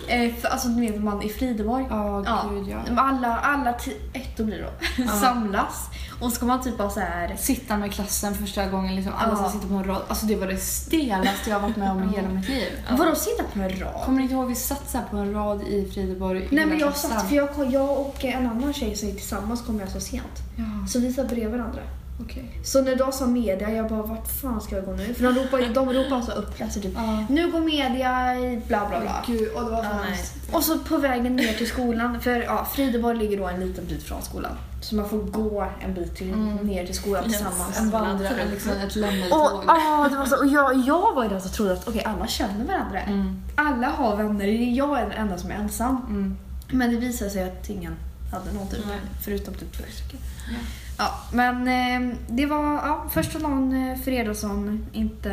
Eh, 0.08 0.34
för, 0.34 0.48
alltså 0.48 0.68
du 0.68 0.80
vet 0.80 1.02
man 1.02 1.22
i 1.22 1.28
Frideborg. 1.28 1.86
Ja, 1.90 2.22
Ja. 2.26 2.44
gud 2.50 2.68
ja. 2.68 3.02
Alla, 3.02 3.36
alla 3.38 3.74
ettor 4.12 4.44
blir 4.44 4.62
då, 4.62 5.08
samlas. 5.20 5.88
Och 6.20 6.32
ska 6.32 6.46
man 6.46 6.62
typ 6.62 6.78
ha 6.78 6.90
så 6.90 7.00
här. 7.00 7.36
Sitta 7.38 7.76
med 7.76 7.92
klassen 7.92 8.34
första 8.34 8.66
gången, 8.66 8.94
liksom, 8.96 9.12
alla 9.18 9.32
Ja. 9.32 9.36
som 9.36 9.52
sitter 9.52 9.68
på 9.68 9.74
en 9.74 9.84
rad. 9.84 10.02
Alltså 10.08 10.26
det 10.26 10.36
var 10.36 10.46
det 10.46 10.56
stelaste 10.56 11.50
jag 11.50 11.60
varit 11.60 11.76
med 11.76 11.90
om 11.90 12.02
i 12.02 12.06
hela 12.16 12.28
mitt 12.28 12.48
liv. 12.48 12.68
Vadå 12.98 13.14
sitta 13.14 13.42
på 13.54 13.60
en 13.60 13.68
rad? 13.80 14.02
Kommer 14.04 14.16
ni 14.18 14.22
inte 14.22 14.34
ihåg 14.34 14.48
vi 14.48 14.54
satt 14.54 14.90
så 14.90 14.98
på 15.10 15.16
en 15.16 15.32
rad 15.34 15.62
i 15.62 15.90
Frideborg? 15.94 16.48
Nej 16.50 16.66
men 16.66 16.78
jag 16.78 16.88
klassen? 16.88 17.10
satt, 17.10 17.28
för 17.28 17.36
jag, 17.36 17.48
jag 17.72 17.98
och 18.00 18.24
en 18.24 18.46
annan 18.46 18.72
tjej 18.72 18.96
som 18.96 19.08
är 19.08 19.12
tillsammans 19.12 19.62
kom 19.66 19.80
jag 19.80 19.88
så 19.88 20.00
sent. 20.00 20.38
Ja, 20.56 20.86
Så 20.88 20.98
vi 21.00 21.12
satt 21.12 21.28
bredvid 21.28 21.50
varandra. 21.50 21.80
Okej. 22.24 22.60
Så 22.64 22.82
när 22.82 22.96
de 22.96 23.12
sa 23.12 23.26
media, 23.26 23.70
jag 23.70 23.88
bara 23.88 24.02
vart 24.02 24.28
fan 24.40 24.60
ska 24.60 24.76
jag 24.76 24.84
gå 24.84 24.92
nu? 24.92 25.14
För 25.14 25.22
de 25.24 25.34
ropar, 25.34 25.58
ju- 25.58 25.72
de 25.72 25.92
ropar 25.92 26.16
alltså 26.16 26.32
upp 26.32 26.56
klasser 26.56 26.80
typ. 26.80 26.92
Ja. 26.96 27.24
Nu 27.28 27.52
går 27.52 27.60
media 27.60 28.34
i 28.38 28.62
bla 28.68 28.88
bla 28.88 29.00
bla. 29.00 29.24
Gud, 29.26 29.48
och 29.54 29.64
det 29.64 29.70
var 29.70 29.82
hemskt. 29.82 30.34
Och 30.52 30.62
så 30.64 30.78
på 30.78 30.96
vägen 30.96 31.36
ner 31.36 31.52
till 31.52 31.68
skolan, 31.68 32.20
för 32.20 32.30
ja, 32.42 32.64
Frideborg 32.74 33.18
ligger 33.18 33.38
då 33.38 33.46
en 33.48 33.60
liten 33.60 33.84
bit 33.86 34.02
från 34.02 34.22
skolan. 34.22 34.52
Så 34.80 34.94
man 34.94 35.08
får 35.08 35.18
gå 35.18 35.66
en 35.80 35.94
bit 35.94 36.16
till, 36.16 36.36
ner 36.62 36.86
till 36.86 36.94
skolan 36.94 37.24
Yes. 37.24 37.32
tillsammans. 37.32 37.78
En 37.80 37.90
vandrare, 37.90 38.44
liksom 38.50 38.72
ett 38.72 38.90
Och, 38.90 38.96
lämmeltåg. 38.96 39.62
ah, 39.66 40.08
det 40.08 40.16
var 40.16 40.26
så, 40.26 40.36
och 40.38 40.46
jag, 40.46 40.76
jag 40.86 41.14
var 41.14 41.22
ju 41.22 41.28
den 41.28 41.40
som 41.40 41.50
trodde 41.50 41.72
att 41.72 41.88
okej 41.88 42.04
alla 42.04 42.26
känner 42.26 42.64
varandra. 42.64 43.00
Mm. 43.00 43.42
Alla 43.54 43.86
har 43.86 44.16
vänner, 44.16 44.46
det 44.46 44.52
är 44.52 44.72
jag 44.76 44.98
är 44.98 45.02
den 45.02 45.12
enda 45.12 45.38
som 45.38 45.50
är 45.50 45.54
ensam. 45.54 45.96
Mm. 46.08 46.36
Men 46.70 46.90
det 46.90 46.96
visade 46.96 47.30
sig 47.30 47.44
att 47.44 47.70
ingen 47.70 47.94
hade 48.32 48.52
någon 48.52 48.68
typ, 48.68 48.80
Nej. 48.88 48.98
förutom 49.24 49.54
typ 49.54 49.72
två 49.76 49.84
stycken. 49.92 50.20
Ja. 50.50 50.54
Ja, 50.98 51.10
men 51.32 51.68
eh, 51.68 52.16
det 52.28 52.46
var 52.46 52.74
ja, 52.74 53.04
första 53.10 53.38
dagen 53.38 53.90
eh, 53.90 53.98
Fredagsson 53.98 54.86
inte 54.92 55.28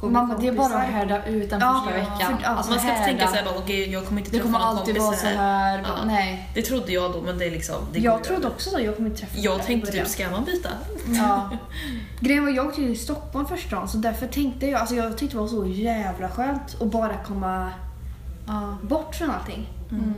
går 0.00 0.08
med 0.10 0.12
Mamma, 0.22 0.38
det 0.40 0.48
är 0.48 0.52
bara 0.52 0.74
att 0.78 0.88
härda 0.88 1.26
ut 1.26 1.50
den 1.50 1.60
Ja, 1.60 1.82
första 1.86 1.98
ja, 1.98 2.04
veckan. 2.04 2.36
för- 2.36 2.42
ja, 2.44 2.48
Alltså 2.48 2.70
man 2.72 2.80
ska 2.80 2.88
inte 2.88 3.00
härda. 3.00 3.04
tänka 3.18 3.26
såhär 3.26 3.44
bara 3.44 3.58
okej 3.58 3.90
jag 3.92 4.06
kommer 4.06 4.20
inte 4.20 4.30
Det 4.30 4.36
träffa 4.36 4.44
kommer 4.52 4.58
någon 4.58 4.68
alltid 4.78 4.96
kompis 4.96 5.02
vara 5.24 5.32
så 5.32 5.38
här. 5.38 5.78
Ja. 5.82 6.04
Nej. 6.06 6.50
Det 6.54 6.62
trodde 6.62 6.92
jag 6.92 7.12
då 7.12 7.20
men 7.20 7.38
det 7.38 7.44
är 7.46 7.50
liksom... 7.50 7.74
Det 7.92 7.98
Jag 7.98 8.24
trodde 8.24 8.40
över. 8.40 8.54
också 8.54 8.70
så, 8.70 8.80
jag 8.80 8.96
kommer 8.96 9.08
inte 9.10 9.20
träffa 9.20 9.38
Jag 9.38 9.62
tänkte 9.66 9.92
typ, 9.92 10.08
ska 10.08 10.30
man 10.30 10.44
byta? 10.44 10.68
Ja. 11.06 11.50
Grejen 12.20 12.44
var, 12.44 12.50
jag 12.52 12.66
åkte 12.66 12.82
ju 12.82 12.88
i 12.90 12.96
Stockholm 12.96 13.46
första 13.46 13.76
dagen 13.76 13.88
så 13.88 13.98
därför 13.98 14.26
tänkte 14.26 14.66
jag, 14.66 14.80
alltså 14.80 14.94
jag 14.94 15.18
tyckte 15.18 15.36
det 15.36 15.40
var 15.40 15.48
så 15.48 15.66
jävla 15.66 16.28
skönt 16.28 16.76
att 16.82 16.90
bara 16.90 17.16
komma 17.26 17.70
Ja. 18.46 18.76
bort 18.82 19.14
från 19.14 19.30
allting. 19.30 19.68
Mm. 19.90 20.14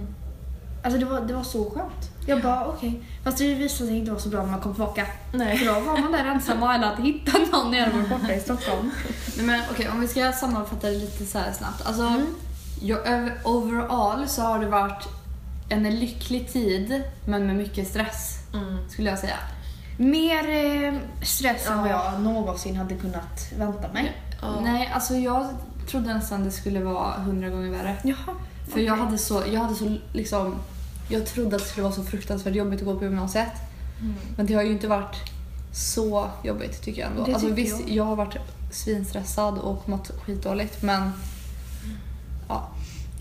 Alltså 0.85 0.99
det 1.01 1.07
var, 1.07 1.21
det 1.21 1.35
var 1.35 1.43
så 1.43 1.71
skönt. 1.71 2.11
Jag 2.27 2.43
bara 2.43 2.67
okej. 2.67 3.03
Fast 3.25 3.39
det 3.39 3.55
visade 3.55 3.89
sig 3.91 3.99
inte 3.99 4.11
vara 4.11 4.21
så 4.21 4.29
bra 4.29 4.43
när 4.43 4.51
man 4.51 4.61
kom 4.61 4.75
tillbaka. 4.75 5.07
Nej. 5.35 5.59
För 5.59 5.67
då 5.67 5.73
var 5.81 5.99
man 5.99 6.13
där 6.13 6.25
ensam 6.25 6.63
och 6.63 6.71
alla 6.71 6.87
hade 6.87 7.03
hittat 7.03 7.53
någon 7.53 7.71
när 7.71 7.79
jag 7.79 7.91
var 7.91 8.19
borta 8.19 8.35
i 8.35 8.41
Stockholm. 8.41 8.91
Nej, 9.37 9.47
men 9.47 9.61
okej, 9.71 9.89
om 9.89 10.01
vi 10.01 10.09
ska 10.09 10.33
sammanfatta 10.33 10.87
det 10.87 10.93
lite 10.99 11.27
så 11.27 11.39
här 11.39 11.53
snabbt. 11.53 11.87
Alltså, 11.87 12.03
Mm. 12.03 12.27
jag, 12.81 13.07
över- 13.07 13.39
overall 13.45 14.29
så 14.29 14.43
har 14.43 14.59
det 14.59 14.67
varit 14.67 15.09
en 15.69 15.83
lycklig 16.01 16.53
tid, 16.53 17.03
men 17.25 17.47
med 17.47 17.57
mycket 17.57 17.89
stress, 17.89 18.39
Mm. 18.55 18.89
skulle 18.91 19.11
jag 19.11 19.19
säga. 19.19 19.37
Mer 19.97 20.49
eh, 20.49 20.95
stress 21.23 21.67
än 21.67 21.73
Ja. 21.77 21.83
vad 21.83 21.91
jag 21.91 22.21
någonsin 22.21 22.77
hade 22.77 22.95
kunnat 22.95 23.53
vänta 23.59 23.89
mig. 23.93 24.13
Ja. 24.43 24.61
Nej, 24.63 24.91
alltså 24.95 25.15
jag 25.15 25.49
trodde 25.91 26.15
nästan 26.15 26.45
det 26.45 26.51
skulle 26.51 26.81
vara 26.81 27.13
hundra 27.13 27.49
gånger 27.49 27.71
värre. 27.71 27.97
Jaha. 28.05 28.35
För 28.73 28.81
jag 28.81 28.97
hade 28.97 29.19
så, 29.19 29.43
jag 29.53 29.61
hade 29.61 29.75
så 29.75 29.97
liksom, 30.13 30.55
jag 31.09 31.27
trodde 31.27 31.57
att 31.57 31.63
det 31.63 31.69
skulle 31.69 31.83
vara 31.85 31.95
så 31.95 32.03
fruktansvärt 32.05 32.55
jobbigt 32.55 32.81
att 32.81 32.87
gå 32.87 32.99
på 32.99 33.05
gymnasiet. 33.05 33.49
Mm. 34.01 34.15
Men 34.37 34.47
det 34.47 34.55
har 34.55 34.63
ju 34.63 34.73
inte 34.73 34.89
varit 34.89 35.17
så 35.73 36.31
jobbigt 36.45 36.83
tycker 36.83 37.01
jag 37.03 37.11
ändå. 37.11 37.25
Det 37.25 37.33
alltså, 37.35 37.49
visst, 37.49 37.81
jag. 37.81 37.91
jag. 37.97 38.05
har 38.05 38.17
varit 38.17 38.37
svinstressad 38.73 39.59
och 39.59 39.89
mått 39.89 40.11
skitdåligt 40.25 40.83
men 40.83 41.11
ja, 42.49 42.69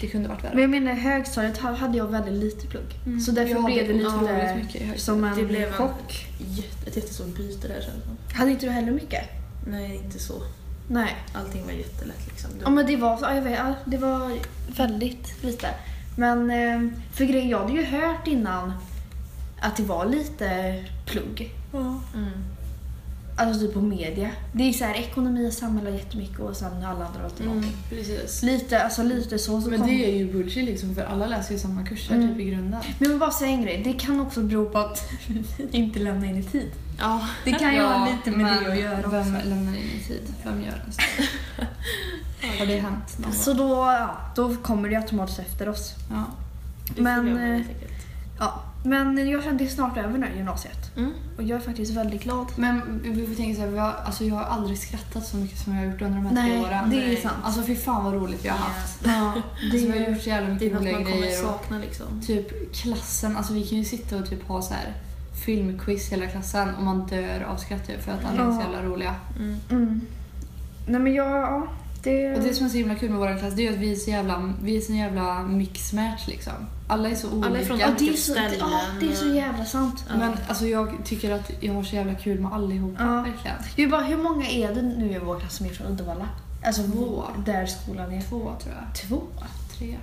det 0.01 0.07
kunde 0.07 0.29
varit 0.29 0.43
värre. 0.43 0.53
Men 0.53 0.61
jag 0.61 0.69
menar 0.69 0.93
högstadiet 0.93 1.57
ha- 1.57 1.75
hade 1.75 1.97
jag 1.97 2.07
väldigt 2.07 2.33
lite 2.33 2.67
plugg. 2.67 3.19
Så 3.25 3.31
därför 3.31 3.51
Jag 3.51 3.65
blev 3.65 3.87
det 3.87 3.93
lite 3.93 4.55
mycket 4.55 5.01
som 5.01 5.23
en 5.23 5.37
Det 5.37 5.45
blev 5.45 5.67
en- 5.67 5.73
chock. 5.73 6.27
Jätte, 6.39 6.89
ett 6.89 6.95
jättestort 6.95 7.37
byte 7.37 7.67
där 7.67 7.81
känns 7.81 8.03
det. 8.29 8.33
Hade 8.35 8.51
inte 8.51 8.65
du 8.65 8.71
heller 8.71 8.91
mycket? 8.91 9.23
Nej, 9.67 9.95
inte 10.03 10.19
så. 10.19 10.33
Nej. 10.91 11.15
Allting 11.33 11.65
var 11.65 11.71
jättelätt 11.71 12.27
liksom. 12.27 12.49
Ja 12.63 12.69
men 12.69 12.85
det 12.85 12.95
var, 12.95 13.19
ja, 13.21 13.35
jag 13.35 13.41
vet, 13.41 13.57
ja, 13.57 13.73
det 13.85 13.97
var 13.97 14.31
väldigt 14.77 15.43
lite. 15.43 15.67
Men 16.17 16.51
eh, 16.51 16.91
för 17.13 17.25
grejen, 17.25 17.49
jag 17.49 17.59
hade 17.59 17.73
ju 17.73 17.85
hört 17.85 18.27
innan 18.27 18.73
att 19.61 19.75
det 19.77 19.83
var 19.83 20.05
lite 20.05 20.75
plugg. 21.05 21.51
Mm. 21.73 22.29
Alltså 23.37 23.59
typ 23.65 23.73
på 23.73 23.81
media. 23.81 24.29
Det 24.53 24.63
är 24.69 24.73
så 24.73 24.83
här 24.85 24.93
ekonomi 24.95 25.49
och 25.49 25.53
samhälle 25.53 25.89
jättemycket 25.89 26.39
och 26.39 26.55
sen 26.57 26.71
alla 26.85 27.05
andra 27.05 27.23
alltid 27.23 27.47
Mm, 27.47 27.63
precis. 27.89 28.43
Lite, 28.43 28.83
alltså 28.83 29.03
lite 29.03 29.39
så. 29.39 29.61
så 29.61 29.69
Men 29.69 29.79
kom- 29.79 29.87
det 29.89 30.05
är 30.11 30.17
ju 30.17 30.31
bullshit 30.33 30.65
liksom 30.65 30.95
för 30.95 31.01
alla 31.05 31.27
läser 31.27 31.53
ju 31.53 31.59
samma 31.59 31.83
kurser 31.83 32.15
Mm. 32.15 32.29
typ 32.29 32.39
i 32.39 32.43
grunden. 32.49 32.69
Men 32.71 32.95
jag 32.99 33.09
vill 33.09 33.19
bara 33.19 33.31
säga 33.31 33.51
en 33.51 33.61
grej, 33.61 33.81
det 33.83 33.93
kan 33.93 34.19
också 34.19 34.41
bero 34.41 34.69
på 34.69 34.77
att 34.77 35.11
vi 35.27 35.43
inte 35.77 35.99
lämnar 35.99 36.27
in 36.27 36.37
i 36.37 36.43
tid. 36.43 36.71
Ja. 36.99 37.27
Det 37.45 37.51
kan 37.51 37.73
ju 37.73 37.81
ha 37.81 38.07
lite 38.07 38.37
med 38.37 38.63
det 38.63 38.71
att 38.71 38.79
göra 38.79 38.97
också. 38.97 39.09
Vem 39.09 39.33
lämnar 39.33 39.73
in 39.73 39.89
i 39.99 40.03
tid? 40.07 40.33
Vem 40.43 40.61
gör 40.61 40.83
en 40.85 40.91
sån? 40.91 41.03
Har 42.59 42.65
det 42.65 42.79
hänt 42.79 43.17
någon? 43.17 43.33
Så 43.33 43.53
då, 43.53 43.69
ja, 43.69 44.17
då 44.35 44.55
kommer 44.55 44.89
det 44.89 44.95
automatiskt 44.95 45.39
efter 45.39 45.69
oss. 45.69 45.93
Ja. 46.09 46.23
det 46.95 47.01
Men, 47.01 47.27
jag 47.27 47.55
eh. 47.55 47.61
Ja. 48.39 48.63
Men 48.83 49.29
jag 49.29 49.57
det 49.57 49.63
är 49.63 49.69
snart 49.69 49.97
över 49.97 50.17
nu, 50.17 50.27
gymnasiet. 50.37 50.97
Mm. 50.97 51.11
Och 51.37 51.43
jag 51.43 51.59
är 51.59 51.63
faktiskt 51.63 51.93
väldigt 51.93 52.23
glad. 52.23 52.47
Men 52.55 53.01
vi 53.03 53.27
får 53.27 53.35
tänka 53.35 53.55
så 53.55 53.61
här, 53.61 53.69
vi 53.69 53.77
har, 53.77 53.93
alltså 54.05 54.23
jag 54.23 54.35
har 54.35 54.43
aldrig 54.43 54.77
skrattat 54.79 55.25
så 55.27 55.37
mycket 55.37 55.59
som 55.59 55.75
jag 55.75 55.81
har 55.81 55.91
gjort 55.91 56.01
under 56.01 56.15
de 56.15 56.25
här 56.25 56.33
Nej, 56.33 56.51
tre 56.51 56.67
åren. 56.67 56.89
det 56.89 57.17
är 57.17 57.21
sant. 57.21 57.35
Alltså 57.43 57.63
fy 57.63 57.75
fan 57.75 58.05
vad 58.05 58.13
roligt 58.13 58.45
vi 58.45 58.49
har 58.49 58.57
haft. 58.57 59.05
Ja, 59.05 59.33
Alltså, 59.63 59.87
vi 59.87 59.99
har 60.03 60.11
gjort 60.11 60.21
så 60.21 60.29
jävla 60.29 60.49
Det 60.49 60.53
är 60.53 60.55
mycket 60.55 60.73
något 60.73 60.81
roliga 60.81 60.97
man 60.97 61.05
kommer 61.05 61.21
grejer. 61.21 61.43
Sakna 61.43 61.77
liksom. 61.77 62.21
typ 62.27 62.75
klassen, 62.75 63.37
alltså 63.37 63.53
vi 63.53 63.67
kan 63.67 63.77
ju 63.77 63.85
sitta 63.85 64.17
och 64.17 64.29
typ 64.29 64.47
ha 64.47 64.61
så 64.61 64.73
här 64.73 64.93
filmquiz 65.45 66.11
hela 66.11 66.27
klassen 66.27 66.75
och 66.75 66.83
man 66.83 67.07
dör 67.07 67.41
av 67.41 67.57
skratt 67.57 67.89
ju 67.89 67.97
för 67.97 68.11
att 68.11 68.25
alla 68.25 68.43
är 68.43 68.51
så 68.51 68.61
jävla 68.61 68.83
roliga. 68.83 69.15
Mm. 69.39 69.59
Mm. 69.69 70.01
Nej 70.87 70.99
men 71.01 71.13
jag, 71.13 71.27
ja. 71.27 71.67
Det... 72.03 72.35
Och 72.35 72.43
det 72.43 72.53
som 72.53 72.65
är 72.65 72.69
så 72.69 72.77
himla 72.77 72.95
kul 72.95 73.09
med 73.09 73.19
vår 73.19 73.39
klass 73.39 73.53
det 73.53 73.67
är 73.67 73.71
att 73.71 73.77
vi 73.77 73.91
är 73.91 73.95
så 73.95 74.09
jävla, 74.09 74.53
vi 74.63 74.77
är 74.77 74.81
så 74.81 74.93
jävla 74.93 75.43
mixmatch 75.43 76.27
liksom. 76.27 76.53
Alla 76.87 77.09
är 77.09 77.15
så 77.15 77.31
olika. 77.31 77.47
Alla 77.47 77.59
är 77.59 77.65
från 77.65 77.79
ja, 77.79 77.87
det, 77.99 78.09
är 78.09 78.13
så, 78.13 78.33
det, 78.33 78.39
ställen. 78.39 78.57
ja, 78.59 78.81
det 78.99 79.11
är 79.11 79.15
så 79.15 79.27
jävla 79.27 79.65
sant. 79.65 80.05
Ja. 80.09 80.17
Men 80.17 80.33
alltså 80.47 80.67
jag 80.67 80.93
tycker 81.05 81.31
att 81.35 81.51
jag 81.59 81.73
har 81.73 81.83
så 81.83 81.95
jävla 81.95 82.15
kul 82.15 82.39
med 82.39 82.53
allihopa, 82.53 83.03
Ja. 83.03 83.21
verkligen. 83.21 83.57
Det 83.75 83.83
är 83.83 83.87
bara, 83.87 84.01
hur 84.03 84.17
många 84.17 84.47
är 84.49 84.73
det 84.75 84.81
nu 84.81 85.11
i 85.11 85.19
vår 85.19 85.39
klass 85.39 85.55
som 85.55 85.65
är 85.65 85.69
från 85.69 85.87
Uddevalla? 85.87 86.27
Alltså 86.65 86.83
Två. 86.83 87.23
där 87.45 87.65
skolan 87.65 88.11
är. 88.13 88.21
Två 88.21 88.39
tror 88.39 88.75
jag. 88.75 88.95
Två? 88.95 89.21
Tre. 89.77 89.97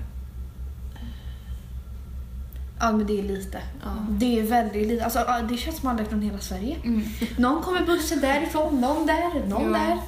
Ja 2.80 2.92
men 2.92 3.06
det 3.06 3.18
är 3.18 3.22
lite. 3.22 3.58
Ja. 3.84 4.06
Det 4.10 4.38
är 4.38 4.42
väldigt 4.42 4.88
lite. 4.88 5.04
Alltså, 5.04 5.26
det 5.48 5.56
känns 5.56 5.76
som 5.76 5.88
alla 5.88 6.00
är 6.00 6.04
från 6.04 6.22
hela 6.22 6.38
Sverige. 6.38 6.76
Mm. 6.84 7.02
Någon 7.38 7.62
kommer 7.62 7.86
bussen 7.86 8.20
därifrån, 8.20 8.80
någon 8.80 9.06
där, 9.06 9.48
någon 9.48 9.72
Ja. 9.72 9.78
där. 9.78 9.98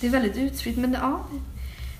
Det 0.00 0.06
är 0.06 0.10
väldigt 0.10 0.36
utspritt 0.36 0.76
men 0.78 0.92
ja. 0.92 1.20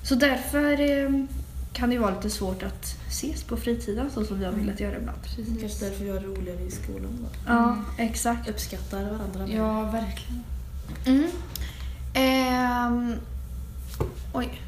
Så 0.03 0.15
därför 0.15 0.81
eh, 0.81 1.25
kan 1.73 1.89
det 1.89 1.95
ju 1.95 2.01
vara 2.01 2.15
lite 2.15 2.31
svårt 2.31 2.63
att 2.63 2.97
ses 3.09 3.43
på 3.43 3.57
fritiden 3.57 4.11
så 4.15 4.25
som 4.25 4.39
vi 4.39 4.45
har 4.45 4.53
velat 4.53 4.81
göra 4.81 4.97
ibland. 4.97 5.19
Kanske 5.61 5.85
därför 5.85 6.05
vi 6.05 6.11
har 6.11 6.21
roligare 6.21 6.61
i 6.61 6.71
skolan 6.71 7.19
då. 7.21 7.29
Ja, 7.47 7.77
exakt. 7.99 8.49
Uppskattar 8.49 9.03
varandra 9.03 9.47
mer. 9.47 9.57
Ja, 9.57 9.83
verkligen. 9.83 10.43
Mm. 11.07 11.31
Ehm, 12.15 13.15
oj. 14.35 14.61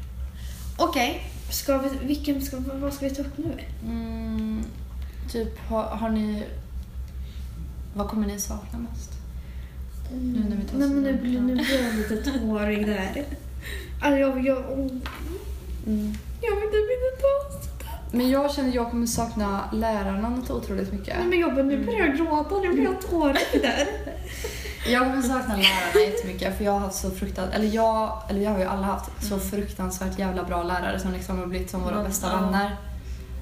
Okej, 0.77 1.21
ska 1.49 1.77
vi, 1.77 1.89
vilken 2.07 2.41
ska, 2.41 2.57
vad 2.73 2.93
ska 2.93 3.07
vi 3.07 3.15
ta 3.15 3.21
upp 3.21 3.37
nu? 3.37 3.59
Mm, 3.85 4.63
typ, 5.33 5.59
har, 5.69 5.83
har 5.83 6.09
ni... 6.09 6.43
Vad 7.95 8.07
kommer 8.09 8.27
ni 8.27 8.39
sakna 8.39 8.79
mest? 8.79 9.11
Nu 10.11 10.39
när 10.49 10.55
vi 10.57 10.63
tar 10.63 10.77
Nej 10.77 10.89
men 10.89 11.03
nu, 11.03 11.13
blir- 11.13 11.41
nu 11.41 11.55
blir 11.55 11.83
jag 11.83 11.95
lite 11.95 12.31
tårig 12.31 12.85
där. 12.87 13.25
Alltså 14.01 14.19
jag, 14.19 14.45
jag, 14.45 14.57
oh, 14.57 14.91
Mm. 15.87 16.13
jag 16.41 16.51
typ 16.55 16.63
inte 16.63 17.21
ta 17.21 17.59
sådär. 17.61 17.99
Men 18.11 18.29
jag 18.29 18.51
känner 18.53 18.69
att 18.69 18.75
jag 18.75 18.89
kommer 18.91 19.05
sakna 19.07 19.69
lärarna 19.73 20.29
något 20.29 20.49
otroligt 20.51 20.91
mycket. 20.93 21.15
Nej 21.17 21.27
men 21.27 21.39
jag 21.39 21.65
nu 21.65 21.85
börjar 21.85 21.99
jag 21.99 22.17
gråta, 22.17 22.55
nu 22.59 22.73
blir 22.73 22.83
jag 22.83 23.01
tårig 23.01 23.61
där. 23.61 23.87
Jag 24.87 25.01
kommer 25.03 25.21
sakna 25.21 25.55
lärarna 25.55 25.99
jättemycket 26.11 26.57
för 26.57 26.65
jag 26.65 26.71
har 26.71 26.79
haft 26.79 26.95
så 27.01 27.11
fruktansvärt, 27.11 27.55
eller 27.55 27.67
jag, 27.75 28.21
eller 28.29 28.39
vi 28.39 28.45
har 28.45 28.59
ju 28.59 28.65
alla 28.65 28.83
haft 28.85 29.11
så 29.29 29.39
fruktansvärt 29.39 30.19
jävla 30.19 30.43
bra 30.43 30.63
lärare 30.63 30.99
som 30.99 31.11
liksom 31.11 31.39
har 31.39 31.45
blivit 31.45 31.69
som 31.69 31.81
våra 31.83 32.03
bästa 32.03 32.41
vänner. 32.41 32.75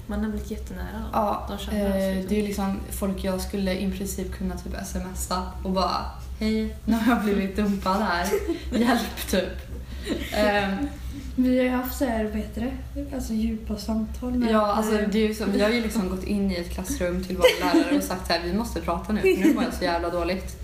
Man 0.06 0.24
har 0.24 0.30
blivit 0.30 0.50
jättenära 0.50 0.92
dem. 0.92 1.08
Ja, 1.12 1.46
De 1.48 1.58
känner 1.58 1.86
eh, 1.86 2.24
det 2.28 2.34
är 2.34 2.40
ju 2.40 2.46
liksom 2.46 2.80
folk 2.90 3.24
jag 3.24 3.40
skulle 3.40 3.78
i 3.78 3.90
princip 3.90 4.32
kunna 4.38 4.54
typ 4.56 4.72
smsa 4.86 5.42
och 5.64 5.70
bara 5.70 5.96
Hej, 6.40 6.76
nu 6.84 6.96
har 6.96 7.14
jag 7.14 7.24
blivit 7.24 7.56
dumpad 7.56 7.96
här. 8.02 8.26
Hjälp 8.72 9.28
typ. 9.30 9.52
Eh, 10.32 10.68
Vi 11.36 11.56
har 11.58 11.64
ju 11.64 11.70
haft 11.70 11.98
så 11.98 12.04
här, 12.04 12.24
vad 12.24 12.34
heter 12.36 12.72
det? 12.94 13.14
Alltså 13.14 13.32
djupa 13.32 13.76
samtal 13.76 14.32
med... 14.32 14.50
ja, 14.52 14.72
alltså 14.72 14.92
det 14.92 15.18
är 15.18 15.28
ju 15.28 15.34
så, 15.34 15.44
vi 15.44 15.62
har 15.62 15.70
ju 15.70 15.80
liksom 15.80 16.08
gått 16.08 16.24
in 16.24 16.50
i 16.50 16.54
ett 16.54 16.70
klassrum 16.70 17.24
till 17.24 17.36
våra 17.36 17.46
lärare 17.72 17.96
och 17.96 18.02
sagt 18.04 18.26
så 18.26 18.32
här, 18.32 18.40
vi 18.44 18.52
måste 18.52 18.80
prata 18.80 19.12
nu 19.12 19.20
för 19.20 19.28
nu 19.48 19.54
mår 19.54 19.64
jag 19.64 19.74
så 19.74 19.84
jävla 19.84 20.10
dåligt. 20.10 20.56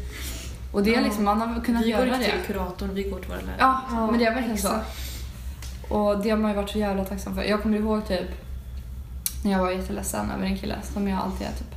Och 0.73 0.83
det 0.83 0.91
är 0.91 0.95
Ja. 0.99 1.05
liksom, 1.05 1.25
man 1.25 1.41
har 1.41 1.61
kunnat 1.65 1.85
vi 1.85 1.91
går 1.93 2.01
göra 2.07 2.15
inte 2.17 2.27
det. 2.31 2.33
till 2.45 2.55
kuratorn, 2.55 2.91
vi 2.95 3.03
går 3.03 3.19
till 3.19 3.29
våra 3.29 3.41
lärare. 3.41 3.57
Ja, 3.59 3.83
Ja, 3.91 4.07
men 4.11 4.19
det 4.19 4.25
är 4.27 4.35
verkligen 4.35 4.59
så. 4.59 4.69
exakt. 4.69 4.99
Och 5.89 6.23
det 6.23 6.31
har 6.31 6.37
man 6.39 6.51
ju 6.51 6.57
varit 6.57 6.71
så 6.71 6.79
jävla 6.79 7.05
tacksam 7.05 7.35
för. 7.35 7.43
Jag 7.43 7.63
kommer 7.63 7.79
ihåg 7.79 8.09
typ 8.09 8.29
när 9.45 9.53
jag 9.53 9.59
var 9.59 9.71
jätteledsen 9.71 10.31
över 10.31 10.45
en 10.45 10.59
kille 10.59 10.77
som 10.93 11.09
jag 11.09 11.21
alltid 11.21 11.47
är 11.47 11.53
typ 11.53 11.75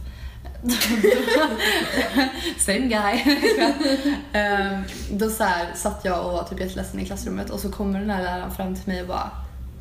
Same 2.59 2.79
guy. 2.79 3.21
Ehm, 4.33 4.83
då 5.11 5.29
så 5.29 5.43
här, 5.43 5.73
satt 5.75 6.05
jag 6.05 6.25
och 6.25 6.31
var 6.31 6.43
typ 6.43 6.59
jätteledsen 6.59 6.99
i 6.99 7.05
klassrummet 7.05 7.49
och 7.49 7.59
så 7.59 7.71
kommer 7.71 7.99
den 7.99 8.09
här 8.09 8.23
läraren 8.23 8.51
fram 8.51 8.75
till 8.75 8.93
mig 8.93 9.01
och 9.01 9.07
bara 9.07 9.31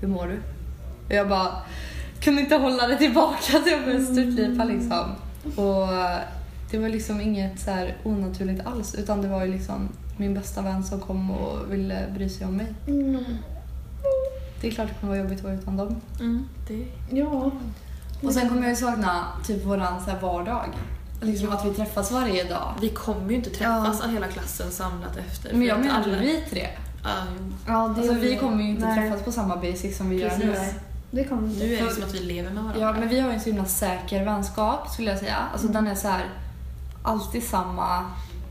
Hur 0.01 0.09
mår 0.09 0.27
du? 0.27 0.41
Och 1.07 1.15
jag 1.15 1.29
bara 1.29 1.53
kunde 2.21 2.43
inte 2.43 2.55
hålla 2.55 2.87
det 2.87 2.97
tillbaka 2.97 3.43
så 3.43 3.69
jag 3.69 3.85
började 3.85 4.05
störtlipa 4.05 4.65
liksom. 4.65 5.15
Och 5.57 5.89
det 6.71 6.79
var 6.79 6.89
liksom 6.89 7.21
inget 7.21 7.61
så 7.61 7.71
här 7.71 7.97
onaturligt 8.05 8.67
alls 8.67 8.95
utan 8.95 9.23
det 9.23 9.29
var 9.29 9.45
ju 9.45 9.53
liksom 9.53 9.89
min 10.17 10.35
bästa 10.35 10.63
vän 10.63 10.85
som 10.85 11.01
kom 11.01 11.31
och 11.31 11.73
ville 11.73 12.07
bry 12.15 12.29
sig 12.29 12.47
om 12.47 12.57
mig. 12.57 12.67
Mm. 12.87 13.25
Det 14.61 14.67
är 14.69 14.71
klart 14.71 14.89
det 14.89 14.95
kommer 15.01 15.13
vara 15.15 15.23
jobbigt 15.23 15.39
att 15.39 15.45
vara 15.45 15.55
utan 15.55 15.77
dem. 15.77 16.01
Mm, 16.21 16.49
det... 16.69 16.87
Ja. 17.11 17.51
Och 18.23 18.33
sen 18.33 18.49
kommer 18.49 18.63
jag 18.63 18.71
ju 18.71 18.77
sakna 18.77 19.25
typ 19.47 19.67
våran 19.67 20.05
så 20.05 20.11
här 20.11 20.21
vardag. 20.21 20.65
Liksom 21.23 21.49
Ja. 21.49 21.55
att 21.55 21.67
vi 21.67 21.75
träffas 21.75 22.13
varje 22.13 22.45
dag. 22.45 22.75
Vi 22.81 22.89
kommer 22.89 23.31
ju 23.31 23.37
inte 23.37 23.51
träffas 23.51 24.07
hela 24.07 24.27
klassen 24.29 24.71
samlat 24.71 25.17
efter. 25.17 25.53
Men 25.53 25.63
jag 25.63 25.81
menar 25.81 26.03
alla- 26.03 26.19
vi 26.19 26.45
tre. 26.51 26.69
Ja, 27.05 27.11
jo. 27.39 27.53
ja 27.67 27.95
det 27.97 28.01
Alltså, 28.01 28.15
vi 28.15 28.37
kommer 28.37 28.63
ju 28.65 28.71
inte 28.71 28.87
Nej. 28.87 28.99
träffas 29.11 29.25
på 29.25 29.33
samma 29.33 29.57
basic 29.57 29.97
som 29.97 30.11
vi 30.11 30.17
gör 30.21 30.37
nu. 30.39 30.53
Precis. 30.53 30.75
Det 31.11 31.25
kommer 31.25 31.49
Nu 31.49 31.75
är 31.75 31.85
det 31.85 31.91
som 31.95 32.03
att 32.05 32.15
vi 32.15 32.19
lever 32.21 32.51
med 32.51 32.63
varandra. 32.63 32.81
Ja, 32.81 32.93
men 32.93 33.09
vi 33.09 33.21
har 33.21 33.29
ju 33.29 33.35
en 33.35 33.41
så 33.41 33.47
himla 33.51 33.65
säker 33.65 34.25
vänskap 34.25 34.91
skulle 34.91 35.11
jag 35.11 35.19
säga. 35.21 35.37
Alltså 35.53 35.69
den 35.69 35.87
är 35.87 35.95
så 35.95 36.09
här 36.09 36.25
alltid 37.03 37.45
samma 37.45 38.05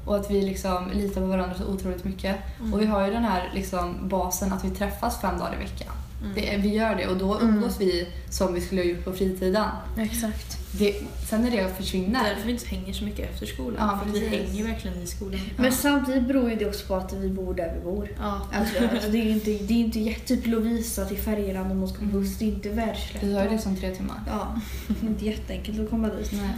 och 0.10 0.16
att 0.16 0.32
vi 0.32 0.42
liksom 0.42 0.92
litar 0.94 1.22
på 1.22 1.28
varandra 1.28 1.56
så 1.58 1.66
otroligt 1.66 2.04
mycket. 2.04 2.36
Mm. 2.60 2.74
Och 2.74 2.82
vi 2.82 2.86
har 2.86 3.06
ju 3.06 3.12
den 3.13 3.24
här 3.24 3.51
liksom 3.54 4.10
basen 4.10 4.54
att 4.54 4.66
vi 4.66 4.70
träffas 4.70 5.22
fem 5.22 5.39
dagar 5.39 5.54
i 5.54 5.58
veckan. 5.63 5.94
Mm. 6.22 6.32
Det 6.36 6.54
är, 6.54 6.58
vi 6.58 6.70
gör 6.70 6.96
det 6.96 7.08
och 7.08 7.18
då 7.18 7.36
Mm. 7.38 7.50
umgås 7.56 7.75
vi 7.82 8.08
som 8.30 8.54
vi 8.54 8.62
skulle 8.62 8.82
ha 8.82 8.86
gjort 8.89 9.06
på 9.06 9.12
fritiden. 9.13 9.66
Exakt. 9.98 10.58
det, 10.72 10.96
sen 11.30 11.42
när 11.42 11.51
det 11.51 11.74
försvinner. 11.78 12.24
Därför 12.24 12.46
vi 12.46 12.51
inte 12.51 12.68
hänger 12.68 12.94
så 12.94 13.04
mycket 13.04 13.32
efter 13.32 13.46
skolan. 13.46 13.88
Ja, 13.89 14.00
för 14.06 14.12
vi 14.13 14.20
precis. 14.20 14.39
hänger 14.39 14.54
ju 14.54 14.63
verkligen 14.63 15.01
i 15.01 15.08
skolan. 15.08 15.39
Men 15.58 15.72
samtidigt 15.72 16.28
beror 16.28 16.50
ju 16.50 16.56
det 16.56 16.66
också 16.68 16.88
på 16.88 16.96
att 16.96 17.13
vi 17.13 17.30
bor 17.30 17.54
där 17.54 17.74
vi 17.78 17.84
bor. 17.92 18.10
Ja. 18.20 18.42
Alltså, 18.54 18.84
alltså, 18.94 19.10
det 19.10 19.18
är 19.22 19.24
ju 19.25 19.32
inte, 19.32 19.51
det 19.51 19.74
är 19.74 19.78
inte 19.80 20.00
jätte- 20.00 20.28
typ 20.28 20.48
Lovisa 20.48 21.06
till 21.06 21.18
Färgelanda 21.18 21.72
om 21.72 21.80
hon 21.80 21.89
ska 21.89 22.00
på 22.00 22.06
buss. 22.06 22.38
Det 22.38 22.46
är 22.46 22.50
inte 22.50 22.70
världsslätt. 22.70 23.24
Vi 23.24 23.34
har 23.36 23.44
ju 23.44 23.50
liksom 23.50 23.75
tre 23.75 23.96
timmar. 23.96 24.22
Ja, 24.28 24.56
det 24.88 25.06
är 25.06 25.10
inte 25.10 25.25
jätteenkelt 25.25 25.80
att 25.80 25.89
komma 25.89 26.08
dit. 26.08 26.32
Nej. 26.32 26.50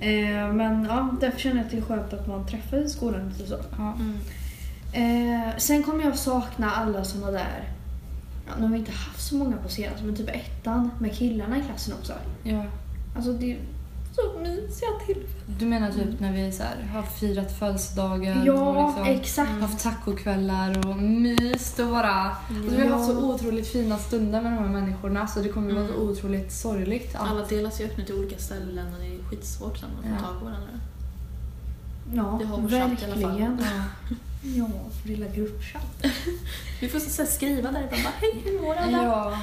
Eh, 0.00 0.52
men 0.52 0.84
ja, 0.84 1.08
därför 1.20 1.38
känner 1.38 1.56
jag 1.56 1.64
att 1.64 1.70
det 1.70 1.76
är 1.76 1.82
skönt 1.82 2.12
att 2.12 2.26
man 2.26 2.46
träffas 2.46 2.84
i 2.84 2.88
skolan 2.88 3.28
lite 3.28 3.46
så. 3.46 3.58
Ja. 3.78 3.94
Mm. 3.94 4.18
Eh, 4.92 5.56
sen 5.56 5.82
kommer 5.82 6.04
jag 6.04 6.18
sakna 6.18 6.70
alla 6.70 7.04
såna 7.04 7.30
där, 7.30 7.68
ja, 8.46 8.52
nu 8.56 8.62
har 8.62 8.72
vi 8.72 8.78
inte 8.78 8.92
haft 8.92 9.28
så 9.28 9.34
många 9.34 9.56
på 9.56 9.68
senaste, 9.68 10.04
men 10.04 10.16
typ 10.16 10.28
ettan 10.28 10.90
med 10.98 11.12
killarna 11.12 11.58
i 11.58 11.62
klassen 11.62 11.94
också. 12.00 12.12
Ja. 12.42 12.64
Alltså 13.16 13.32
det 13.32 13.56
så 14.14 14.38
mysiga 14.38 14.88
tillfällen. 15.06 15.56
Du 15.58 15.66
menar 15.66 15.92
typ 15.92 16.20
när 16.20 16.32
vi 16.32 16.52
så 16.52 16.62
här, 16.62 16.82
har 16.94 17.02
firat 17.02 17.58
födelsedagar 17.58 18.42
Ja, 18.46 18.52
och 18.52 19.06
liksom 19.06 19.14
exakt. 19.14 19.50
haft 19.60 19.82
tacokvällar 19.82 20.86
och 20.88 20.96
myst 20.96 21.78
och 21.80 21.86
bara... 21.88 22.10
Alltså, 22.10 22.76
vi 22.76 22.82
har 22.88 22.96
haft 22.98 23.10
så 23.10 23.34
otroligt 23.34 23.68
fina 23.68 23.98
stunder 23.98 24.40
med 24.42 24.52
de 24.52 24.58
här 24.58 24.68
människorna 24.68 25.26
så 25.26 25.40
det 25.40 25.48
kommer 25.48 25.70
att 25.70 25.76
vara 25.76 25.86
så 25.88 25.94
otroligt 25.94 26.52
sorgligt. 26.52 27.14
allt. 27.16 27.30
Alla 27.30 27.44
delas 27.46 27.80
ju 27.80 27.84
upp 27.84 27.96
nu 27.98 28.04
till 28.04 28.14
olika 28.14 28.38
ställen 28.38 28.86
och 28.94 29.00
det 29.00 29.06
är 29.06 29.22
skitsvårt 29.30 29.78
sen 29.78 29.88
att 29.98 30.04
få 30.04 30.10
Ja. 30.20 30.26
tag 30.28 30.38
på 30.38 30.44
varandra. 30.44 30.68
Ja, 32.14 32.36
Vi 32.38 32.44
har 32.44 32.58
vår 32.60 32.68
chatt 32.68 33.02
i 33.02 33.04
alla 33.04 33.14
fall. 33.14 33.22
verkligen. 33.22 33.58
Ja. 33.60 34.16
Ja, 34.46 34.66
vår 34.72 35.08
lilla 35.08 35.26
gruppchatt. 35.26 36.04
Vi 36.80 36.88
får 36.88 36.98
så 36.98 37.22
här 37.22 37.30
skriva 37.30 37.72
där 37.72 37.82
bara 37.90 38.12
hej 38.20 38.42
hur 38.44 38.60
mår 38.60 38.74
alla? 38.74 39.02
Ja. 39.04 39.38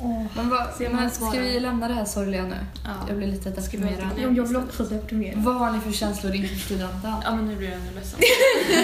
Åh. 0.00 0.24
Men, 0.36 0.48
vad, 0.50 0.92
men 0.92 1.10
ska 1.10 1.30
vi 1.30 1.60
lämna 1.60 1.88
det 1.88 1.94
här 1.94 2.04
sorgliga 2.04 2.42
nu? 2.44 2.56
Ja. 2.84 2.90
Jag 3.08 3.16
blir 3.16 3.26
lite 3.26 3.50
deprimerad. 3.50 4.12
återgå? 4.12 4.36
Jag 4.36 4.46
vill 4.46 4.56
också 4.56 4.84
deprimera. 4.84 5.34
Vad 5.36 5.54
har 5.54 5.72
ni 5.72 5.80
för 5.80 5.92
känslor 5.92 6.34
inför 6.34 6.56
studenten? 6.56 7.12
Ja 7.24 7.34
men 7.36 7.46
nu 7.48 7.56
blir 7.56 7.68
jag 7.68 7.76
ännu 7.80 7.90
ledsen. 7.94 8.20